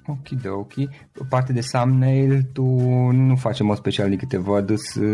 Ok, 0.10 0.30
de 0.41 0.49
ok. 0.49 0.73
Parte 1.30 1.53
de 1.53 1.60
thumbnail, 1.60 2.41
tu 2.53 2.63
nu 3.12 3.36
faci 3.36 3.60
în 3.60 3.65
mod 3.65 3.77
special 3.77 4.10
din 4.10 4.17
câte 4.17 4.38
văd, 4.38 4.69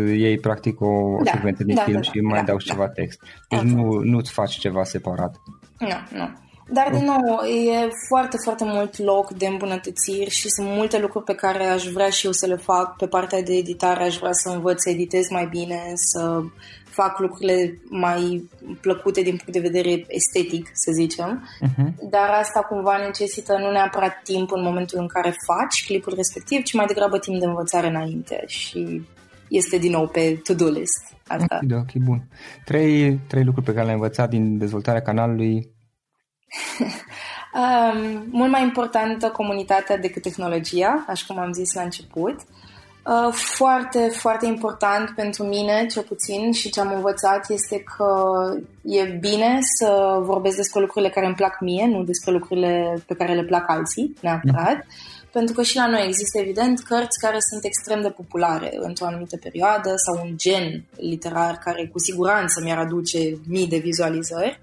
iei 0.06 0.38
practic 0.38 0.80
o 0.80 1.20
da, 1.24 1.30
secvență 1.30 1.64
din 1.64 1.74
da, 1.74 1.82
film 1.82 1.96
da, 1.96 2.02
și 2.02 2.10
da, 2.14 2.28
mai 2.28 2.38
da, 2.38 2.44
dau 2.44 2.56
da, 2.56 2.62
ceva 2.62 2.88
text. 2.88 3.22
Deci 3.48 3.60
nu, 3.60 3.98
nu-ți 3.98 4.32
faci 4.32 4.58
ceva 4.58 4.84
separat. 4.84 5.36
Nu, 5.78 6.18
nu. 6.18 6.32
Dar, 6.68 6.90
din 6.92 7.04
nou, 7.04 7.40
e 7.46 7.88
foarte, 8.08 8.36
foarte 8.44 8.64
mult 8.64 8.98
loc 8.98 9.30
de 9.30 9.46
îmbunătățiri 9.46 10.30
și 10.30 10.48
sunt 10.48 10.68
multe 10.68 10.98
lucruri 10.98 11.24
pe 11.24 11.34
care 11.34 11.64
aș 11.64 11.84
vrea 11.86 12.10
și 12.10 12.26
eu 12.26 12.32
să 12.32 12.46
le 12.46 12.56
fac 12.56 12.96
pe 12.96 13.06
partea 13.06 13.42
de 13.42 13.54
editare. 13.54 14.04
Aș 14.04 14.16
vrea 14.16 14.32
să 14.32 14.48
învăț 14.48 14.82
să 14.82 14.90
editez 14.90 15.28
mai 15.30 15.46
bine, 15.46 15.92
să 15.94 16.40
fac 16.94 17.18
lucrurile 17.18 17.78
mai 17.90 18.50
plăcute 18.80 19.20
din 19.22 19.36
punct 19.36 19.52
de 19.52 19.68
vedere 19.68 20.04
estetic, 20.08 20.70
să 20.72 20.90
zicem. 20.92 21.48
Uh-huh. 21.62 22.08
Dar 22.10 22.28
asta 22.30 22.60
cumva 22.60 22.96
necesită 22.96 23.56
nu 23.58 23.70
neapărat 23.70 24.20
timp 24.22 24.52
în 24.52 24.62
momentul 24.62 24.98
în 25.00 25.06
care 25.06 25.36
faci 25.46 25.84
clipul 25.86 26.12
respectiv, 26.16 26.62
ci 26.62 26.74
mai 26.74 26.86
degrabă 26.86 27.18
timp 27.18 27.40
de 27.40 27.46
învățare 27.46 27.86
înainte 27.86 28.44
și 28.46 29.02
este 29.48 29.78
din 29.78 29.90
nou 29.90 30.06
pe 30.08 30.40
to-do 30.42 30.68
list. 30.68 31.02
Asta. 31.26 31.58
Ok, 31.62 31.78
ok, 31.78 32.02
bun. 32.04 32.28
Trei, 32.64 33.18
trei 33.28 33.44
lucruri 33.44 33.66
pe 33.66 33.72
care 33.72 33.84
le-ai 33.84 34.00
învățat 34.00 34.28
din 34.28 34.58
dezvoltarea 34.58 35.02
canalului 35.02 35.73
um, 37.60 38.26
mult 38.30 38.50
mai 38.50 38.62
importantă 38.62 39.30
comunitatea 39.30 39.98
decât 39.98 40.22
tehnologia, 40.22 41.04
așa 41.08 41.24
cum 41.28 41.38
am 41.38 41.52
zis 41.52 41.72
la 41.72 41.82
început. 41.82 42.40
Uh, 43.06 43.32
foarte, 43.32 43.98
foarte 44.12 44.46
important 44.46 45.10
pentru 45.16 45.44
mine, 45.44 45.86
cel 45.86 46.02
puțin, 46.02 46.52
și 46.52 46.70
ce 46.70 46.80
am 46.80 46.94
învățat 46.94 47.50
este 47.50 47.84
că 47.96 48.12
e 48.82 49.02
bine 49.04 49.58
să 49.78 50.18
vorbesc 50.22 50.56
despre 50.56 50.80
lucrurile 50.80 51.10
care 51.10 51.26
îmi 51.26 51.34
plac 51.34 51.60
mie, 51.60 51.86
nu 51.86 52.02
despre 52.02 52.32
lucrurile 52.32 53.02
pe 53.06 53.14
care 53.14 53.34
le 53.34 53.44
plac 53.44 53.70
alții, 53.70 54.14
neapărat. 54.20 54.74
Mm. 54.74 54.86
Pentru 55.32 55.54
că 55.54 55.62
și 55.62 55.76
la 55.76 55.86
noi 55.86 56.04
există, 56.06 56.38
evident, 56.38 56.80
cărți 56.80 57.18
care 57.20 57.36
sunt 57.50 57.64
extrem 57.64 58.00
de 58.02 58.10
populare 58.10 58.70
într-o 58.80 59.06
anumită 59.06 59.36
perioadă 59.36 59.92
sau 59.96 60.20
un 60.24 60.32
gen 60.36 60.84
literar 60.96 61.58
care 61.64 61.86
cu 61.92 61.98
siguranță 61.98 62.60
mi-ar 62.64 62.78
aduce 62.78 63.18
mii 63.48 63.68
de 63.68 63.76
vizualizări, 63.76 64.60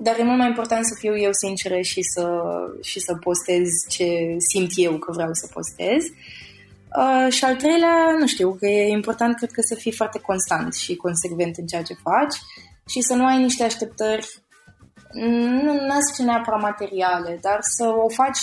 dar 0.00 0.18
e 0.18 0.22
mult 0.22 0.38
mai 0.38 0.46
important 0.46 0.86
să 0.86 0.94
fiu 0.98 1.18
eu 1.18 1.30
sinceră 1.32 1.80
și 1.80 2.02
să, 2.02 2.42
și 2.82 3.00
să 3.00 3.14
postez 3.14 3.68
ce 3.88 4.36
simt 4.50 4.70
eu 4.74 4.98
că 4.98 5.12
vreau 5.12 5.30
să 5.32 5.48
postez. 5.52 6.02
Uh, 6.96 7.32
și 7.32 7.44
al 7.44 7.56
treilea, 7.56 8.16
nu 8.18 8.26
știu, 8.26 8.56
că 8.58 8.66
e 8.66 8.88
important, 8.88 9.36
cred 9.36 9.50
că 9.50 9.60
să 9.60 9.74
fii 9.74 9.92
foarte 9.92 10.18
constant 10.18 10.74
și 10.74 10.96
consecvent 10.96 11.56
în 11.56 11.66
ceea 11.66 11.82
ce 11.82 11.94
faci 12.02 12.36
și 12.86 13.00
să 13.00 13.14
nu 13.14 13.26
ai 13.26 13.42
niște 13.42 13.64
așteptări 13.64 14.26
nu 15.62 15.72
născ 15.72 16.18
neapărat 16.18 16.60
materiale, 16.60 17.38
dar 17.40 17.58
să 17.60 17.86
o 18.04 18.08
faci 18.08 18.38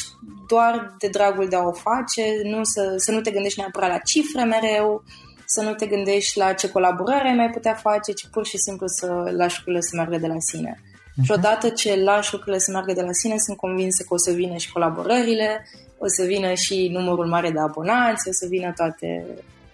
doar 0.48 0.96
de 1.00 1.08
dragul 1.08 1.48
de 1.48 1.56
a 1.56 1.64
o 1.64 1.72
face, 1.72 2.24
nu 2.44 2.64
să, 2.64 2.94
să 2.98 3.12
nu 3.12 3.22
te 3.22 3.32
gândești 3.32 3.60
neapărat 3.60 3.90
la 3.90 3.98
cifre 3.98 4.44
mereu, 4.44 5.04
să 5.46 5.62
nu 5.62 5.74
te 5.74 5.86
gândești 5.86 6.38
la 6.38 6.54
ce 6.54 6.70
colaborare 6.70 7.34
mai 7.34 7.50
putea 7.50 7.74
face, 7.74 8.12
ci 8.12 8.28
pur 8.32 8.46
și 8.46 8.58
simplu 8.58 8.88
să 8.88 9.08
lași 9.38 9.56
lucrurile 9.58 9.82
să 9.82 9.96
meargă 9.96 10.18
de 10.18 10.28
la 10.28 10.40
sine. 10.40 10.82
Și 11.24 11.32
odată 11.32 11.70
ce 11.70 12.02
lași 12.04 12.34
lucrurile 12.34 12.62
să 12.62 12.72
meargă 12.72 12.94
de 12.94 13.02
la 13.02 13.12
sine, 13.12 13.36
sunt 13.38 13.58
convinsă 13.58 14.04
că 14.08 14.14
o 14.14 14.18
să 14.18 14.32
vină 14.32 14.56
și 14.56 14.72
colaborările, 14.72 15.68
o 15.98 16.08
să 16.08 16.24
vină 16.26 16.54
și 16.54 16.90
numărul 16.92 17.26
mare 17.26 17.52
de 17.52 17.60
abonați, 17.60 18.28
o 18.28 18.32
să 18.32 18.46
vină 18.50 18.74
toate, 18.76 19.26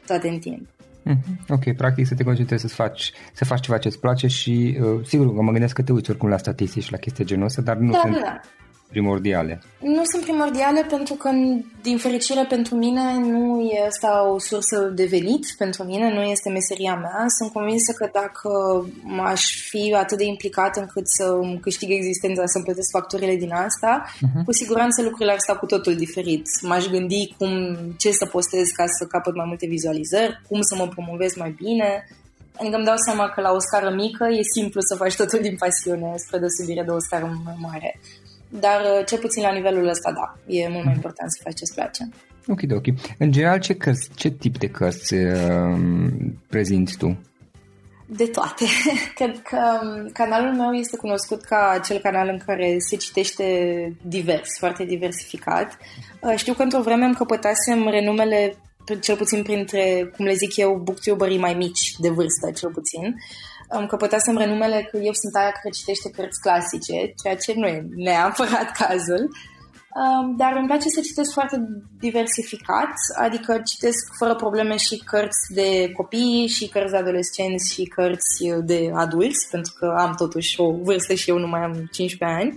toate 0.05 0.27
în 0.27 0.39
timp. 0.39 0.67
Mm-hmm. 1.09 1.47
Ok, 1.47 1.75
practic 1.75 2.07
să 2.07 2.15
te 2.15 2.23
concentrezi 2.23 2.61
să 2.61 2.67
faci, 2.67 3.11
să 3.33 3.45
faci 3.45 3.59
ceva 3.59 3.77
ce 3.77 3.87
îți 3.87 3.99
place 3.99 4.27
și 4.27 4.77
uh, 4.81 5.05
sigur 5.05 5.35
că 5.35 5.41
mă 5.41 5.51
gândesc 5.51 5.75
că 5.75 5.81
te 5.81 5.91
uiți 5.91 6.09
oricum 6.09 6.29
la 6.29 6.37
statistici 6.37 6.83
și 6.83 6.91
la 6.91 6.97
chestii 6.97 7.25
genul 7.25 7.45
ăsta, 7.45 7.61
dar 7.61 7.75
nu 7.75 7.91
da, 7.91 7.99
sunt, 8.01 8.13
da. 8.13 8.39
Primordiale. 8.91 9.61
Nu 9.79 10.03
sunt 10.11 10.23
primordiale 10.23 10.81
pentru 10.89 11.13
că, 11.13 11.29
din 11.81 11.97
fericire 11.97 12.45
pentru 12.49 12.75
mine, 12.75 13.03
nu 13.19 13.69
e 13.73 13.85
asta 13.85 14.29
o 14.33 14.39
sursă 14.39 14.91
de 14.95 15.05
venit 15.05 15.43
pentru 15.57 15.83
mine, 15.83 16.13
nu 16.13 16.21
este 16.21 16.49
meseria 16.49 16.95
mea. 16.95 17.25
Sunt 17.37 17.51
convinsă 17.51 17.91
că 17.91 18.09
dacă 18.13 18.49
aș 19.23 19.43
fi 19.69 19.93
atât 19.97 20.17
de 20.17 20.25
implicat 20.25 20.77
încât 20.77 21.07
să 21.17 21.25
câștig 21.61 21.89
existența, 21.91 22.45
să-mi 22.45 22.63
plătesc 22.63 22.89
facturile 22.91 23.35
din 23.35 23.51
asta, 23.51 23.91
uh-huh. 24.05 24.43
cu 24.45 24.53
siguranță 24.53 25.01
lucrurile 25.01 25.31
ar 25.31 25.39
sta 25.39 25.55
cu 25.55 25.65
totul 25.65 25.95
diferit. 25.95 26.45
M-aș 26.61 26.85
gândi 26.85 27.35
cum, 27.37 27.51
ce 27.97 28.11
să 28.11 28.25
postez 28.25 28.67
ca 28.77 28.85
să 28.87 29.05
capăt 29.05 29.35
mai 29.35 29.45
multe 29.47 29.67
vizualizări, 29.67 30.41
cum 30.47 30.61
să 30.61 30.75
mă 30.75 30.87
promovez 30.87 31.35
mai 31.35 31.51
bine, 31.63 32.05
Adică 32.59 32.75
îmi 32.75 32.85
dau 32.85 32.95
seama 33.05 33.29
că 33.29 33.41
la 33.41 33.51
o 33.51 33.59
scară 33.59 33.89
mică 33.95 34.25
e 34.39 34.53
simplu 34.57 34.79
să 34.81 34.95
faci 34.95 35.15
totul 35.15 35.39
din 35.41 35.55
pasiune, 35.55 36.13
spre 36.15 36.37
deosebire 36.37 36.83
de 36.83 36.91
o 36.91 36.99
scară 36.99 37.25
mai 37.45 37.57
mare. 37.57 37.99
Dar 38.59 38.81
uh, 38.81 39.05
cel 39.05 39.19
puțin 39.19 39.43
la 39.43 39.51
nivelul 39.51 39.87
ăsta, 39.87 40.11
da, 40.11 40.53
e 40.53 40.67
mult 40.67 40.85
mai 40.85 40.93
important 40.93 41.31
să 41.31 41.39
faci 41.43 41.55
ce-ți 41.55 41.73
place. 41.73 42.09
Ok, 42.47 42.59
ok. 42.75 42.85
În 43.17 43.31
general, 43.31 43.59
ce, 43.59 43.73
cărți, 43.73 44.09
ce 44.15 44.29
tip 44.29 44.57
de 44.57 44.67
cărți 44.67 45.13
uh, 45.13 45.77
prezinți 46.49 46.97
tu? 46.97 47.19
De 48.05 48.25
toate. 48.25 48.65
Cred 49.19 49.41
că 49.41 49.57
um, 49.81 50.09
canalul 50.13 50.55
meu 50.55 50.71
este 50.71 50.97
cunoscut 50.97 51.41
ca 51.41 51.81
cel 51.85 51.97
canal 51.97 52.27
în 52.27 52.39
care 52.45 52.75
se 52.79 52.95
citește 52.95 53.45
divers, 54.01 54.49
foarte 54.59 54.83
diversificat. 54.83 55.77
Uh, 56.19 56.33
știu 56.35 56.53
că 56.53 56.63
într-o 56.63 56.81
vreme 56.81 57.05
îmi 57.05 57.15
căpătasem 57.15 57.87
renumele 57.89 58.55
cel 59.01 59.15
puțin 59.15 59.43
printre, 59.43 60.11
cum 60.15 60.25
le 60.25 60.33
zic 60.33 60.57
eu, 60.57 60.81
booktuberii 60.83 61.39
mai 61.39 61.53
mici 61.53 61.95
de 61.99 62.09
vârstă, 62.09 62.51
cel 62.55 62.69
puțin. 62.69 63.15
Am 63.71 63.85
căpătasem 63.85 64.37
renumele 64.37 64.87
că 64.91 64.97
eu 64.97 65.13
sunt 65.13 65.35
aia 65.35 65.51
care 65.51 65.77
citește 65.79 66.09
cărți 66.09 66.41
clasice, 66.41 67.13
ceea 67.21 67.35
ce 67.35 67.53
nu 67.55 67.67
e 67.67 67.85
neapărat 67.95 68.71
cazul. 68.81 69.23
Um, 70.01 70.35
dar 70.35 70.53
îmi 70.57 70.67
place 70.67 70.87
să 70.89 71.01
citesc 71.01 71.31
foarte 71.33 71.57
diversificat, 71.99 72.93
adică 73.19 73.61
citesc 73.65 74.01
fără 74.17 74.35
probleme 74.35 74.75
și 74.77 75.01
cărți 75.05 75.53
de 75.53 75.91
copii, 75.91 76.47
și 76.47 76.67
cărți 76.67 76.91
de 76.91 76.97
adolescenți, 76.97 77.73
și 77.73 77.83
cărți 77.83 78.43
de 78.63 78.91
adulți, 78.95 79.47
pentru 79.51 79.73
că 79.79 79.95
am 79.97 80.13
totuși 80.17 80.59
o 80.59 80.71
vârstă 80.71 81.13
și 81.13 81.29
eu 81.29 81.37
nu 81.37 81.47
mai 81.47 81.61
am 81.61 81.73
15 81.91 82.39
ani. 82.39 82.53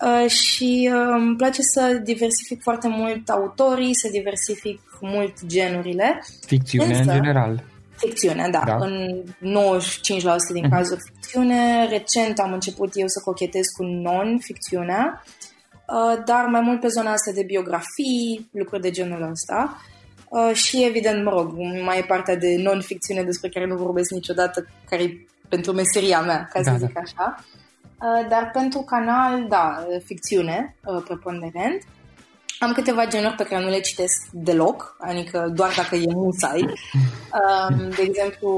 Uh, 0.00 0.30
și 0.30 0.90
uh, 0.92 1.14
îmi 1.18 1.36
place 1.36 1.62
să 1.62 2.00
diversific 2.04 2.62
foarte 2.62 2.88
mult 2.88 3.28
autorii, 3.28 3.94
să 3.94 4.08
diversific 4.12 4.80
mult 5.00 5.46
genurile. 5.46 6.24
Ficțiune 6.46 6.96
Însă, 6.96 7.10
în 7.10 7.16
general. 7.16 7.62
Ficțiune, 7.96 8.48
da. 8.50 8.62
da. 8.66 8.76
În 8.76 9.22
95% 9.22 9.36
din 10.52 10.64
uh-huh. 10.64 10.70
cazuri 10.70 11.00
ficțiune. 11.12 11.86
Recent 11.88 12.38
am 12.38 12.52
început 12.52 12.90
eu 12.94 13.06
să 13.06 13.20
cochetez 13.24 13.66
cu 13.76 13.84
non-ficțiunea, 13.84 15.24
uh, 15.24 16.22
dar 16.24 16.44
mai 16.44 16.60
mult 16.60 16.80
pe 16.80 16.88
zona 16.88 17.12
asta 17.12 17.32
de 17.34 17.42
biografii, 17.42 18.48
lucruri 18.52 18.82
de 18.82 18.90
genul 18.90 19.30
ăsta. 19.30 19.80
Și 20.52 20.84
evident, 20.84 21.24
mă 21.24 21.30
rog, 21.30 21.52
mai 21.84 21.98
e 21.98 22.02
partea 22.02 22.36
de 22.36 22.56
non-ficțiune 22.62 23.22
despre 23.22 23.48
care 23.48 23.66
nu 23.66 23.76
vorbesc 23.76 24.10
niciodată, 24.10 24.66
care 24.88 25.02
e 25.02 25.26
pentru 25.48 25.72
meseria 25.72 26.20
mea, 26.20 26.48
ca 26.52 26.62
să 26.62 26.70
da, 26.70 26.76
zic 26.76 26.92
da. 26.92 27.00
așa. 27.00 27.44
Uh, 28.04 28.28
dar 28.28 28.50
pentru 28.52 28.80
canal, 28.80 29.46
da, 29.48 29.86
ficțiune, 30.04 30.76
uh, 30.84 31.02
preponderent. 31.04 31.82
Am 32.58 32.72
câteva 32.72 33.06
genuri 33.06 33.34
pe 33.34 33.44
care 33.44 33.62
nu 33.62 33.70
le 33.70 33.80
citesc 33.80 34.28
deloc, 34.32 34.96
adică 34.98 35.52
doar 35.54 35.72
dacă 35.76 35.94
e 35.94 36.12
musai. 36.12 36.60
Um, 36.60 37.88
de 37.90 38.02
exemplu, 38.02 38.50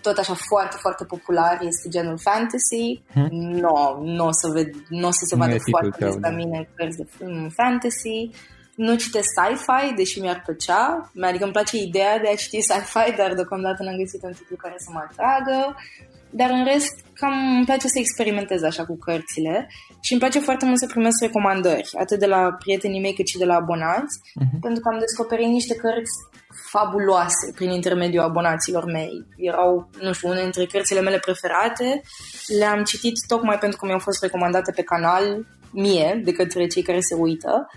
tot 0.00 0.16
așa 0.18 0.34
foarte, 0.48 0.76
foarte 0.80 1.04
popular 1.04 1.58
este 1.62 1.88
genul 1.88 2.18
fantasy. 2.18 3.02
Hmm? 3.12 3.28
Nu, 3.30 4.00
nu 4.02 4.26
o 4.26 4.32
să, 4.32 4.48
ved, 4.52 4.68
n-o 4.88 5.10
să 5.10 5.24
se 5.28 5.36
vadă 5.36 5.56
foarte 5.70 6.04
des 6.04 6.14
la 6.14 6.20
da. 6.20 6.30
mine 6.30 6.68
cărți 6.74 6.96
de 6.96 7.06
film 7.16 7.48
fantasy. 7.48 8.30
Nu 8.74 8.96
citesc 8.96 9.28
sci-fi, 9.36 9.94
deși 9.94 10.20
mi-ar 10.20 10.42
plăcea. 10.44 11.10
Adică 11.20 11.44
îmi 11.44 11.52
place 11.52 11.76
ideea 11.76 12.18
de 12.18 12.28
a 12.28 12.34
citi 12.34 12.60
sci-fi, 12.60 13.16
dar 13.16 13.34
deocamdată 13.34 13.82
n-am 13.82 13.96
găsit 13.96 14.22
un 14.22 14.32
titlu 14.32 14.56
care 14.56 14.74
să 14.78 14.88
mă 14.92 15.00
atragă. 15.08 15.76
Dar 16.30 16.50
în 16.50 16.64
rest, 16.64 16.94
cam 17.14 17.56
îmi 17.56 17.64
place 17.64 17.86
să 17.88 17.98
experimentez 17.98 18.62
așa 18.62 18.84
cu 18.84 18.96
cărțile 18.98 19.68
și 20.00 20.12
îmi 20.12 20.20
place 20.20 20.38
foarte 20.38 20.64
mult 20.64 20.78
să 20.78 20.86
primesc 20.86 21.20
recomandări, 21.20 21.90
atât 21.98 22.18
de 22.18 22.26
la 22.26 22.56
prietenii 22.58 23.00
mei 23.00 23.14
cât 23.14 23.26
și 23.26 23.38
de 23.38 23.44
la 23.44 23.54
abonați, 23.54 24.14
uh-huh. 24.18 24.58
pentru 24.60 24.80
că 24.80 24.88
am 24.92 24.98
descoperit 24.98 25.46
niște 25.46 25.74
cărți 25.74 26.14
fabuloase 26.70 27.52
prin 27.54 27.70
intermediul 27.70 28.24
abonaților 28.24 28.84
mei. 28.84 29.26
Erau, 29.36 29.90
nu 30.00 30.12
știu, 30.12 30.28
unele 30.28 30.42
dintre 30.42 30.64
cărțile 30.64 31.00
mele 31.00 31.18
preferate. 31.18 32.02
Le-am 32.58 32.82
citit 32.84 33.14
tocmai 33.26 33.58
pentru 33.58 33.78
că 33.78 33.86
mi-au 33.86 33.98
fost 33.98 34.22
recomandate 34.22 34.72
pe 34.72 34.82
canal 34.82 35.46
mie, 35.72 36.20
de 36.24 36.32
către 36.32 36.66
cei 36.66 36.82
care 36.82 37.00
se 37.00 37.14
uită 37.14 37.68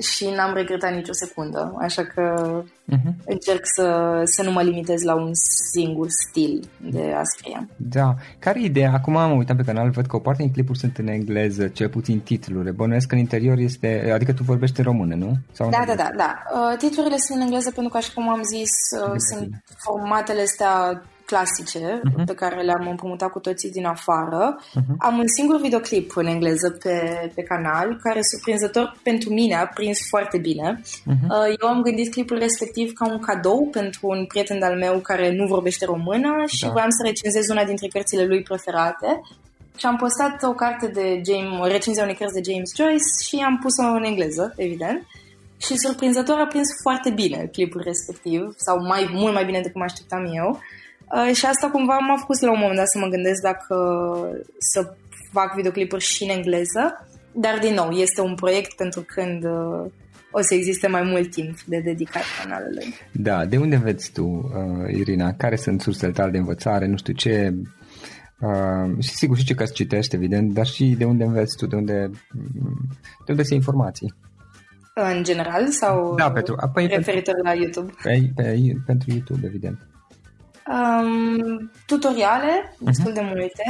și 0.00 0.28
n-am 0.36 0.54
regretat 0.54 0.94
nicio 0.94 1.12
secundă, 1.12 1.74
așa 1.78 2.04
că 2.04 2.44
uh-huh. 2.62 3.12
încerc 3.24 3.60
să, 3.62 4.20
să 4.24 4.42
nu 4.42 4.50
mă 4.50 4.62
limitez 4.62 5.02
la 5.02 5.14
un 5.14 5.30
singur 5.72 6.06
stil 6.08 6.68
de 6.90 7.12
a 7.16 7.22
scrie. 7.22 7.68
Da. 7.76 8.14
Care 8.38 8.60
e 8.60 8.64
ideea? 8.64 8.92
Acum 8.92 9.16
am 9.16 9.36
uitat 9.36 9.56
pe 9.56 9.62
canal, 9.62 9.90
văd 9.90 10.06
că 10.06 10.16
o 10.16 10.18
parte 10.18 10.42
din 10.42 10.52
clipuri 10.52 10.78
sunt 10.78 10.98
în 10.98 11.06
engleză, 11.06 11.68
cel 11.68 11.88
puțin 11.88 12.20
titlurile. 12.20 12.70
Bănuiesc 12.70 13.06
că 13.06 13.14
în 13.14 13.20
interior 13.20 13.58
este, 13.58 14.10
adică 14.14 14.32
tu 14.32 14.42
vorbești 14.42 14.78
în 14.78 14.84
română, 14.84 15.14
nu? 15.14 15.32
Sau 15.52 15.70
da, 15.70 15.84
da, 15.86 15.94
da, 15.94 16.10
da. 16.16 16.42
Uh, 16.54 16.76
titlurile 16.78 17.16
sunt 17.16 17.38
în 17.38 17.44
engleză 17.44 17.70
pentru 17.70 17.92
că, 17.92 17.98
așa 17.98 18.10
cum 18.14 18.28
am 18.28 18.42
zis, 18.42 18.72
uh, 19.00 19.14
sunt 19.30 19.62
formatele 19.84 20.40
astea 20.40 21.02
clasice 21.30 22.00
uh-huh. 22.00 22.24
pe 22.26 22.34
care 22.34 22.62
le-am 22.62 22.86
împrumutat 22.88 23.30
cu 23.30 23.38
toții 23.38 23.70
din 23.70 23.86
afară. 23.86 24.60
Uh-huh. 24.60 24.96
Am 24.98 25.18
un 25.18 25.28
singur 25.36 25.60
videoclip 25.60 26.16
în 26.16 26.26
engleză 26.26 26.70
pe, 26.82 26.94
pe 27.34 27.42
canal 27.42 27.98
care, 28.02 28.20
surprinzător 28.22 28.96
pentru 29.02 29.28
mine, 29.32 29.54
a 29.54 29.66
prins 29.66 29.98
foarte 30.08 30.38
bine. 30.38 30.80
Uh-huh. 30.82 31.28
Eu 31.60 31.68
am 31.68 31.82
gândit 31.82 32.10
clipul 32.10 32.38
respectiv 32.38 32.92
ca 32.92 33.04
un 33.06 33.18
cadou 33.18 33.68
pentru 33.70 34.00
un 34.02 34.26
prieten 34.26 34.62
al 34.62 34.76
meu 34.76 34.98
care 34.98 35.34
nu 35.38 35.46
vorbește 35.46 35.84
română 35.84 36.32
și 36.46 36.64
da. 36.64 36.70
voiam 36.70 36.90
să 36.90 37.02
recenzez 37.04 37.48
una 37.48 37.64
dintre 37.64 37.88
cărțile 37.88 38.24
lui 38.24 38.42
preferate. 38.42 39.20
Și 39.76 39.86
am 39.86 39.96
postat 39.96 40.42
o 40.42 40.52
carte 40.52 40.86
de 40.86 41.20
James, 41.28 41.60
o 41.60 41.66
recenzie 41.66 42.02
a 42.02 42.04
unei 42.04 42.20
cărți 42.20 42.38
de 42.40 42.50
James 42.50 42.70
Joyce 42.76 43.08
și 43.26 43.36
am 43.48 43.58
pus-o 43.62 43.82
în 43.82 44.04
engleză, 44.04 44.54
evident. 44.56 45.06
Și 45.64 45.78
surprinzător 45.78 46.38
a 46.38 46.46
prins 46.46 46.68
foarte 46.82 47.10
bine 47.10 47.48
clipul 47.52 47.82
respectiv, 47.84 48.40
sau 48.56 48.76
mai 48.92 49.02
mult 49.12 49.32
mai 49.34 49.44
bine 49.44 49.60
decât 49.60 49.76
mă 49.76 49.84
așteptam 49.84 50.24
eu. 50.40 50.48
Uh, 50.50 50.58
și 51.32 51.46
asta 51.46 51.70
cumva 51.70 51.98
m-a 51.98 52.16
făcut 52.16 52.40
la 52.40 52.52
un 52.52 52.58
moment 52.60 52.76
dat 52.76 52.88
să 52.88 52.98
mă 52.98 53.06
gândesc 53.06 53.40
dacă 53.42 53.76
să 54.58 54.94
fac 55.32 55.54
videoclipuri 55.54 56.04
și 56.04 56.22
în 56.22 56.30
engleză. 56.30 57.06
Dar, 57.32 57.58
din 57.58 57.74
nou, 57.74 57.90
este 57.90 58.20
un 58.20 58.34
proiect 58.34 58.76
pentru 58.76 59.04
când 59.06 59.44
uh, 59.44 59.90
o 60.30 60.40
să 60.40 60.54
existe 60.54 60.86
mai 60.86 61.02
mult 61.02 61.30
timp 61.30 61.60
de 61.62 61.80
dedicat 61.84 62.22
canalului. 62.42 62.94
Da, 63.12 63.44
de 63.44 63.56
unde 63.56 63.76
vezi 63.76 64.12
tu, 64.12 64.24
uh, 64.24 64.94
Irina? 64.94 65.32
Care 65.32 65.56
sunt 65.56 65.80
sursele 65.80 66.12
tale 66.12 66.30
de 66.30 66.38
învățare? 66.38 66.86
Nu 66.86 66.96
știu 66.96 67.12
ce... 67.12 67.54
Uh, 68.40 69.02
și 69.02 69.08
sigur 69.08 69.36
și 69.36 69.44
ce 69.44 69.54
că 69.54 69.64
citești, 69.64 70.14
evident, 70.14 70.52
dar 70.52 70.66
și 70.66 70.84
de 70.98 71.04
unde 71.04 71.24
înveți 71.24 71.56
tu, 71.56 71.66
de 71.66 71.76
unde, 71.76 72.10
de 73.24 73.30
unde 73.30 73.42
se 73.42 73.54
informații? 73.54 74.14
În 74.94 75.22
general 75.22 75.66
sau 75.68 76.14
da, 76.14 76.30
pentru, 76.30 76.54
apoi 76.56 76.86
referitor 76.86 77.34
pentru, 77.34 77.42
la 77.42 77.52
YouTube? 77.52 77.92
Pe, 78.02 78.30
pe, 78.34 78.72
pentru 78.86 79.10
YouTube, 79.10 79.46
evident. 79.46 79.89
Um, 80.70 81.70
tutoriale, 81.86 82.62
uh-huh. 82.62 82.78
destul 82.78 83.12
de 83.12 83.20
multe. 83.20 83.64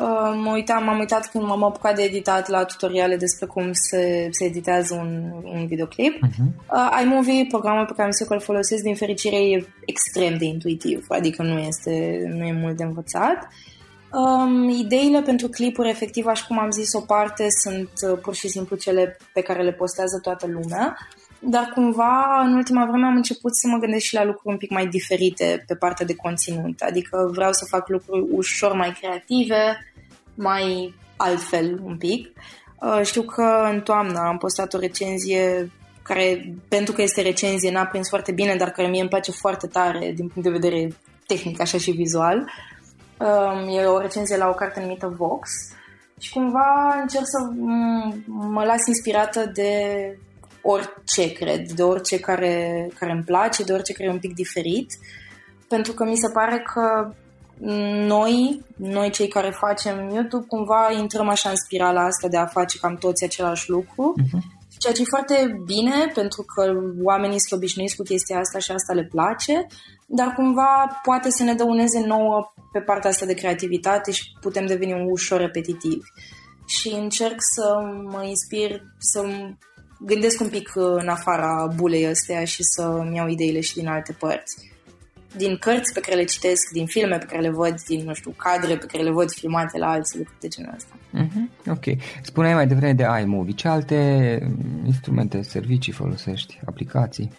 Uh, 0.00 0.40
mă 0.44 0.50
uitam, 0.52 0.84
m-am 0.84 0.98
uitat 0.98 1.30
când 1.30 1.44
m-am 1.44 1.64
apucat 1.64 1.94
de 1.94 2.02
editat 2.02 2.48
la 2.48 2.64
tutoriale 2.64 3.16
despre 3.16 3.46
cum 3.46 3.72
se, 3.72 4.28
se 4.30 4.44
editează 4.44 4.94
un, 4.94 5.32
un 5.44 5.66
videoclip. 5.66 6.14
Uh-huh. 6.14 6.72
Uh, 6.72 7.00
iMovie, 7.02 7.46
programul 7.48 7.86
pe 7.86 7.92
care 7.96 8.02
am 8.02 8.10
să-l 8.10 8.40
folosesc, 8.40 8.82
din 8.82 8.94
fericire, 8.94 9.36
e 9.36 9.66
extrem 9.86 10.38
de 10.38 10.44
intuitiv, 10.44 11.04
adică 11.08 11.42
nu 11.42 11.58
este 11.58 12.22
nu 12.34 12.44
e 12.44 12.52
mult 12.52 12.76
de 12.76 12.84
învățat. 12.84 13.48
Um, 14.12 14.68
ideile 14.68 15.22
pentru 15.22 15.48
clipuri, 15.48 15.88
efectiv, 15.88 16.26
așa 16.26 16.44
cum 16.48 16.58
am 16.58 16.70
zis, 16.70 16.92
o 16.92 17.00
parte 17.00 17.46
sunt 17.50 17.90
uh, 18.10 18.18
pur 18.22 18.34
și 18.34 18.48
simplu 18.48 18.76
cele 18.76 19.16
pe 19.32 19.40
care 19.40 19.62
le 19.62 19.72
postează 19.72 20.18
toată 20.22 20.46
lumea 20.46 20.96
dar 21.38 21.70
cumva 21.74 22.42
în 22.44 22.52
ultima 22.52 22.86
vreme 22.86 23.06
am 23.06 23.16
început 23.16 23.50
să 23.54 23.68
mă 23.68 23.78
gândesc 23.78 24.04
și 24.04 24.14
la 24.14 24.24
lucruri 24.24 24.52
un 24.52 24.56
pic 24.56 24.70
mai 24.70 24.86
diferite 24.86 25.64
pe 25.66 25.74
partea 25.74 26.06
de 26.06 26.14
conținut. 26.14 26.80
Adică 26.80 27.30
vreau 27.32 27.52
să 27.52 27.64
fac 27.68 27.88
lucruri 27.88 28.26
ușor 28.30 28.72
mai 28.72 28.96
creative, 29.00 29.92
mai 30.34 30.94
altfel 31.16 31.80
un 31.82 31.96
pic. 31.96 32.32
Uh, 32.80 33.00
știu 33.02 33.22
că 33.22 33.68
în 33.72 33.80
toamnă 33.80 34.18
am 34.18 34.38
postat 34.38 34.74
o 34.74 34.78
recenzie 34.78 35.70
care, 36.02 36.54
pentru 36.68 36.92
că 36.92 37.02
este 37.02 37.22
recenzie, 37.22 37.70
n-a 37.70 37.86
prins 37.86 38.08
foarte 38.08 38.32
bine, 38.32 38.54
dar 38.54 38.70
care 38.70 38.88
mie 38.88 39.00
îmi 39.00 39.08
place 39.08 39.30
foarte 39.30 39.66
tare 39.66 40.12
din 40.14 40.28
punct 40.28 40.48
de 40.48 40.58
vedere 40.58 40.88
tehnic, 41.26 41.60
așa 41.60 41.78
și 41.78 41.90
vizual. 41.90 42.50
Um, 43.18 43.78
e 43.78 43.84
o 43.84 43.98
recenzie 43.98 44.36
la 44.36 44.48
o 44.48 44.52
carte 44.52 44.80
numită 44.80 45.14
Vox 45.16 45.50
și 46.18 46.32
cumva 46.32 46.98
încerc 47.00 47.24
să 47.24 47.38
mă 48.26 48.64
las 48.64 48.86
inspirată 48.86 49.50
de 49.54 49.70
orice, 50.66 51.32
cred, 51.32 51.70
de 51.70 51.82
orice 51.82 52.20
care, 52.20 52.88
care 52.98 53.12
îmi 53.12 53.22
place, 53.22 53.64
de 53.64 53.72
orice 53.72 53.92
care 53.92 54.08
e 54.08 54.12
un 54.12 54.18
pic 54.18 54.34
diferit, 54.34 54.90
pentru 55.68 55.92
că 55.92 56.04
mi 56.04 56.16
se 56.16 56.30
pare 56.32 56.62
că 56.74 57.14
noi, 58.06 58.62
noi 58.76 59.10
cei 59.10 59.28
care 59.28 59.50
facem 59.50 60.08
YouTube, 60.08 60.46
cumva 60.48 60.92
intrăm 60.98 61.28
așa 61.28 61.48
în 61.48 61.56
spirala 61.56 62.04
asta 62.04 62.28
de 62.28 62.36
a 62.36 62.46
face 62.46 62.78
cam 62.78 62.96
toți 62.96 63.24
același 63.24 63.70
lucru. 63.70 64.14
Uh-huh. 64.22 64.54
Ceea 64.78 64.92
ce 64.92 65.00
e 65.00 65.14
foarte 65.16 65.62
bine, 65.64 66.10
pentru 66.14 66.42
că 66.54 66.72
oamenii 67.02 67.40
sunt 67.40 67.60
obișnuiți 67.60 67.96
cu 67.96 68.02
chestia 68.02 68.38
asta 68.38 68.58
și 68.58 68.70
asta 68.70 68.92
le 68.92 69.04
place, 69.04 69.66
dar 70.06 70.32
cumva 70.34 71.00
poate 71.02 71.30
să 71.30 71.42
ne 71.42 71.54
dăuneze 71.54 72.06
nouă 72.06 72.52
pe 72.72 72.80
partea 72.80 73.10
asta 73.10 73.26
de 73.26 73.34
creativitate 73.34 74.10
și 74.10 74.22
putem 74.40 74.66
deveni 74.66 74.92
un 74.92 75.06
ușor 75.10 75.40
repetitiv. 75.40 76.02
Și 76.66 76.88
încerc 76.88 77.36
să 77.38 77.78
mă 78.10 78.22
inspir, 78.24 78.82
să 78.98 79.26
gândesc 79.98 80.40
un 80.40 80.48
pic 80.48 80.70
în 80.74 81.08
afara 81.08 81.68
bulei 81.74 82.06
astea 82.06 82.44
și 82.44 82.62
să-mi 82.62 83.16
iau 83.16 83.28
ideile 83.28 83.60
și 83.60 83.74
din 83.74 83.88
alte 83.88 84.12
părți 84.12 84.74
din 85.36 85.56
cărți 85.56 85.92
pe 85.92 86.00
care 86.00 86.16
le 86.16 86.24
citesc, 86.24 86.70
din 86.72 86.86
filme 86.86 87.18
pe 87.18 87.24
care 87.24 87.40
le 87.40 87.50
văd, 87.50 87.80
din, 87.86 88.04
nu 88.04 88.14
știu, 88.14 88.30
cadre 88.36 88.76
pe 88.76 88.86
care 88.86 89.02
le 89.02 89.10
văd 89.10 89.30
filmate 89.30 89.78
la 89.78 89.90
alții, 89.90 90.18
lucruri 90.18 90.40
de 90.40 90.48
genul 90.48 90.72
ăsta. 90.76 90.94
Mm-hmm. 91.12 91.70
Ok. 91.70 91.84
Spuneai 92.22 92.54
mai 92.54 92.66
devreme 92.66 92.92
de 92.92 93.06
iMovie. 93.20 93.54
Ce 93.54 93.68
alte 93.68 93.98
instrumente, 94.84 95.42
servicii 95.42 95.92
folosești, 95.92 96.60
aplicații? 96.66 97.32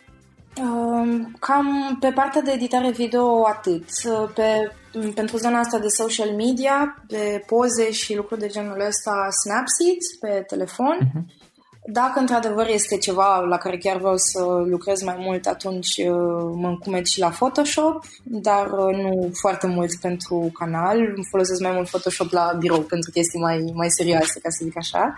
Um, 0.62 1.36
cam 1.40 1.98
pe 2.00 2.12
partea 2.16 2.42
de 2.42 2.52
editare 2.52 2.92
video 2.92 3.48
atât. 3.48 3.86
Pe, 4.34 4.72
pentru 5.16 5.38
zona 5.38 5.60
asta 5.60 5.80
de 5.80 5.88
social 5.88 6.30
media, 6.30 7.04
pe 7.08 7.44
poze 7.46 7.92
și 7.92 8.16
lucruri 8.16 8.42
de 8.42 8.48
genul 8.48 8.80
ăsta, 8.88 9.28
Snapseed 9.44 10.02
pe 10.20 10.44
telefon. 10.48 10.98
Uh-huh. 11.02 11.47
Dacă 11.90 12.20
într-adevăr 12.20 12.68
este 12.68 12.98
ceva 12.98 13.40
la 13.40 13.58
care 13.58 13.78
chiar 13.78 13.98
vreau 13.98 14.18
să 14.18 14.44
lucrez 14.66 15.02
mai 15.02 15.16
mult, 15.20 15.46
atunci 15.46 15.98
uh, 15.98 16.52
mă 16.56 16.68
încumet 16.68 17.06
și 17.06 17.20
la 17.20 17.30
Photoshop, 17.30 18.06
dar 18.24 18.72
uh, 18.72 18.96
nu 18.96 19.32
foarte 19.42 19.68
mult 19.68 19.96
pentru 20.02 20.50
canal. 20.54 20.98
Folosesc 21.30 21.62
mai 21.62 21.72
mult 21.72 21.88
Photoshop 21.88 22.32
la 22.32 22.56
birou 22.60 22.82
pentru 22.82 23.12
chestii 23.12 23.40
mai, 23.40 23.72
mai 23.74 23.90
serioase, 23.90 24.40
ca 24.40 24.50
să 24.50 24.64
zic 24.64 24.78
așa. 24.78 25.16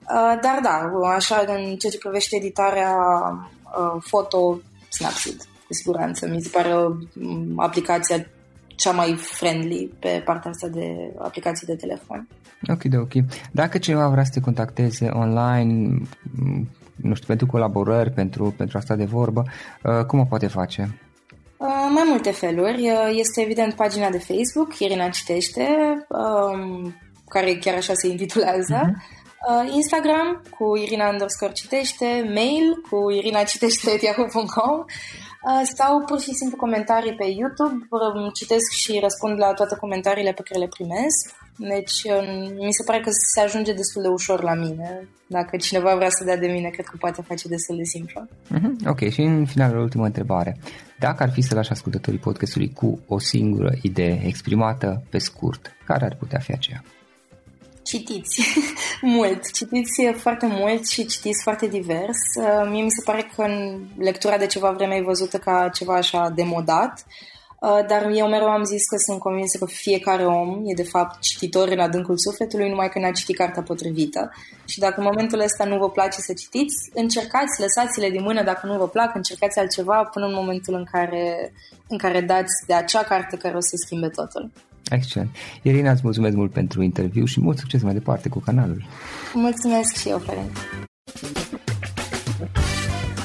Uh, 0.00 0.38
dar 0.42 0.58
da, 0.62 0.90
așa, 1.14 1.44
în 1.46 1.76
ceea 1.76 1.92
ce 1.92 1.98
privește 1.98 2.36
editarea 2.36 2.94
foto, 4.00 4.60
Snapseed, 4.88 5.36
cu 5.66 5.72
siguranță. 5.74 6.26
Mi 6.26 6.42
se 6.42 6.48
pare 6.52 6.74
aplicația 7.56 8.26
cea 8.80 8.90
mai 8.90 9.14
friendly 9.16 9.90
pe 9.98 10.22
partea 10.24 10.50
asta 10.50 10.68
de 10.68 11.12
aplicații 11.18 11.66
de 11.66 11.74
telefon. 11.74 12.28
Ok, 12.68 12.82
de 12.82 12.96
ok. 12.96 13.12
Dacă 13.52 13.78
cineva 13.78 14.08
vrea 14.08 14.24
să 14.24 14.30
te 14.34 14.40
contacteze 14.40 15.06
online, 15.06 15.98
nu 16.96 17.14
știu, 17.14 17.26
pentru 17.26 17.46
colaborări, 17.46 18.10
pentru, 18.10 18.54
pentru 18.56 18.78
asta 18.78 18.96
de 18.96 19.04
vorbă, 19.04 19.44
uh, 19.82 20.04
cum 20.04 20.18
o 20.18 20.24
poate 20.24 20.46
face? 20.46 20.98
Uh, 21.56 21.90
mai 21.94 22.02
multe 22.08 22.30
feluri. 22.30 22.90
Uh, 22.90 23.10
este 23.14 23.40
evident 23.40 23.74
pagina 23.74 24.10
de 24.10 24.18
Facebook, 24.18 24.78
Irina 24.78 25.08
Citește, 25.08 25.66
um, 26.08 26.94
care 27.28 27.54
chiar 27.54 27.74
așa 27.74 27.92
se 27.94 28.08
intitulează. 28.08 28.80
Uh-huh. 28.80 29.18
Instagram 29.74 30.42
cu 30.58 30.76
Irina 30.76 31.08
underscore 31.08 31.52
citește, 31.52 32.30
mail 32.34 32.80
cu 32.90 33.10
irinacitește.yahoo.com 33.10 34.84
Uh, 35.48 35.62
sau 35.78 36.04
pur 36.04 36.20
și 36.20 36.32
simplu 36.32 36.56
comentarii 36.56 37.14
pe 37.14 37.26
YouTube. 37.40 37.88
Citesc 38.32 38.70
și 38.82 38.98
răspund 39.02 39.38
la 39.38 39.52
toate 39.52 39.76
comentariile 39.76 40.32
pe 40.32 40.42
care 40.42 40.60
le 40.60 40.74
primesc. 40.76 41.22
Deci 41.56 41.96
mi 42.66 42.72
se 42.72 42.84
pare 42.84 43.00
că 43.00 43.10
se 43.12 43.40
ajunge 43.40 43.72
destul 43.72 44.02
de 44.02 44.08
ușor 44.08 44.42
la 44.42 44.54
mine. 44.54 45.08
Dacă 45.26 45.56
cineva 45.56 45.94
vrea 45.94 46.08
să 46.10 46.24
dea 46.24 46.36
de 46.36 46.46
mine, 46.46 46.68
cred 46.68 46.86
că 46.86 46.96
poate 46.98 47.22
face 47.22 47.48
destul 47.48 47.76
de 47.76 47.84
simplu. 47.84 48.28
Uh-huh. 48.54 48.88
Ok, 48.88 49.10
și 49.10 49.20
în 49.20 49.46
final, 49.46 49.76
o 49.76 49.80
ultimă 49.80 50.04
întrebare. 50.04 50.56
Dacă 50.98 51.22
ar 51.22 51.30
fi 51.30 51.40
să 51.40 51.54
lași 51.54 51.70
ascultătorii 51.70 52.18
podcastului 52.18 52.72
cu 52.72 53.00
o 53.06 53.18
singură 53.18 53.72
idee 53.82 54.22
exprimată 54.24 55.02
pe 55.10 55.18
scurt, 55.18 55.76
care 55.86 56.04
ar 56.04 56.16
putea 56.18 56.38
fi 56.38 56.52
aceea? 56.52 56.82
Citiți 57.90 58.42
mult, 59.16 59.52
citiți 59.52 60.02
foarte 60.16 60.46
mult 60.46 60.86
și 60.86 61.06
citiți 61.06 61.42
foarte 61.42 61.66
divers. 61.66 62.18
Uh, 62.40 62.68
mie 62.70 62.82
mi 62.82 62.90
se 62.90 63.02
pare 63.04 63.30
că 63.34 63.42
în 63.42 63.80
lectura 63.98 64.36
de 64.36 64.46
ceva 64.46 64.70
vreme 64.70 64.94
e 64.94 65.02
văzută 65.02 65.38
ca 65.38 65.70
ceva 65.74 65.94
așa 65.94 66.28
demodat, 66.34 67.04
uh, 67.60 67.86
dar 67.88 68.10
eu 68.14 68.28
mereu 68.28 68.48
am 68.48 68.64
zis 68.64 68.86
că 68.86 68.96
sunt 69.06 69.18
convinsă 69.18 69.58
că 69.58 69.66
fiecare 69.66 70.26
om 70.26 70.62
e 70.64 70.74
de 70.74 70.82
fapt 70.82 71.20
cititor 71.20 71.68
în 71.68 71.78
adâncul 71.78 72.18
sufletului, 72.18 72.68
numai 72.68 72.88
că 72.88 72.98
n-a 72.98 73.10
citit 73.10 73.36
cartea 73.36 73.62
potrivită. 73.62 74.30
Și 74.64 74.78
dacă 74.78 74.94
în 75.00 75.06
momentul 75.10 75.40
ăsta 75.40 75.64
nu 75.64 75.78
vă 75.78 75.90
place 75.90 76.20
să 76.20 76.32
citiți, 76.32 76.76
încercați, 76.94 77.60
lăsați-le 77.60 78.10
din 78.10 78.22
mână 78.22 78.42
dacă 78.42 78.66
nu 78.66 78.76
vă 78.76 78.88
plac, 78.88 79.14
încercați 79.14 79.58
altceva 79.58 80.04
până 80.04 80.26
în 80.26 80.34
momentul 80.34 80.74
în 80.74 80.84
care, 80.92 81.52
în 81.88 81.98
care 81.98 82.20
dați 82.20 82.54
de 82.66 82.74
acea 82.74 83.02
carte 83.02 83.36
care 83.36 83.56
o 83.56 83.60
să 83.60 83.74
schimbe 83.84 84.08
totul. 84.08 84.50
Excelent. 84.90 85.30
Irina, 85.62 85.90
îți 85.90 86.00
mulțumesc 86.04 86.36
mult 86.36 86.52
pentru 86.52 86.82
interviu 86.82 87.24
și 87.24 87.40
mult 87.40 87.58
succes 87.58 87.82
mai 87.82 87.92
departe 87.92 88.28
cu 88.28 88.38
canalul. 88.38 88.84
Mulțumesc 89.34 89.96
și 89.96 90.08
eu, 90.08 90.18
Ferenc. 90.18 90.50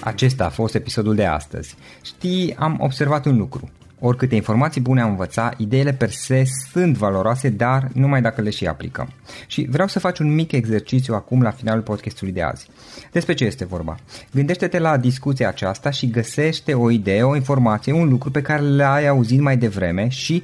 Acesta 0.01 0.45
a 0.45 0.49
fost 0.49 0.75
episodul 0.75 1.15
de 1.15 1.25
astăzi. 1.25 1.75
Știi, 2.01 2.55
am 2.55 2.77
observat 2.79 3.25
un 3.25 3.37
lucru. 3.37 3.69
Oricâte 3.99 4.35
informații 4.35 4.81
bune 4.81 5.01
am 5.01 5.09
învățat, 5.09 5.59
ideile 5.59 5.93
per 5.93 6.09
se 6.09 6.43
sunt 6.71 6.97
valoroase, 6.97 7.49
dar 7.49 7.89
numai 7.93 8.21
dacă 8.21 8.41
le 8.41 8.49
și 8.49 8.67
aplicăm. 8.67 9.09
Și 9.47 9.67
vreau 9.69 9.87
să 9.87 9.99
faci 9.99 10.19
un 10.19 10.33
mic 10.33 10.51
exercițiu 10.51 11.13
acum 11.13 11.41
la 11.41 11.51
finalul 11.51 11.81
podcastului 11.81 12.33
de 12.33 12.41
azi. 12.41 12.67
Despre 13.11 13.33
ce 13.33 13.45
este 13.45 13.65
vorba? 13.65 13.95
Gândește-te 14.33 14.79
la 14.79 14.97
discuția 14.97 15.47
aceasta 15.47 15.89
și 15.89 16.09
găsește 16.09 16.73
o 16.73 16.89
idee, 16.89 17.23
o 17.23 17.35
informație, 17.35 17.93
un 17.93 18.09
lucru 18.09 18.31
pe 18.31 18.41
care 18.41 18.61
l-ai 18.61 19.07
auzit 19.07 19.39
mai 19.39 19.57
devreme 19.57 20.07
și 20.07 20.43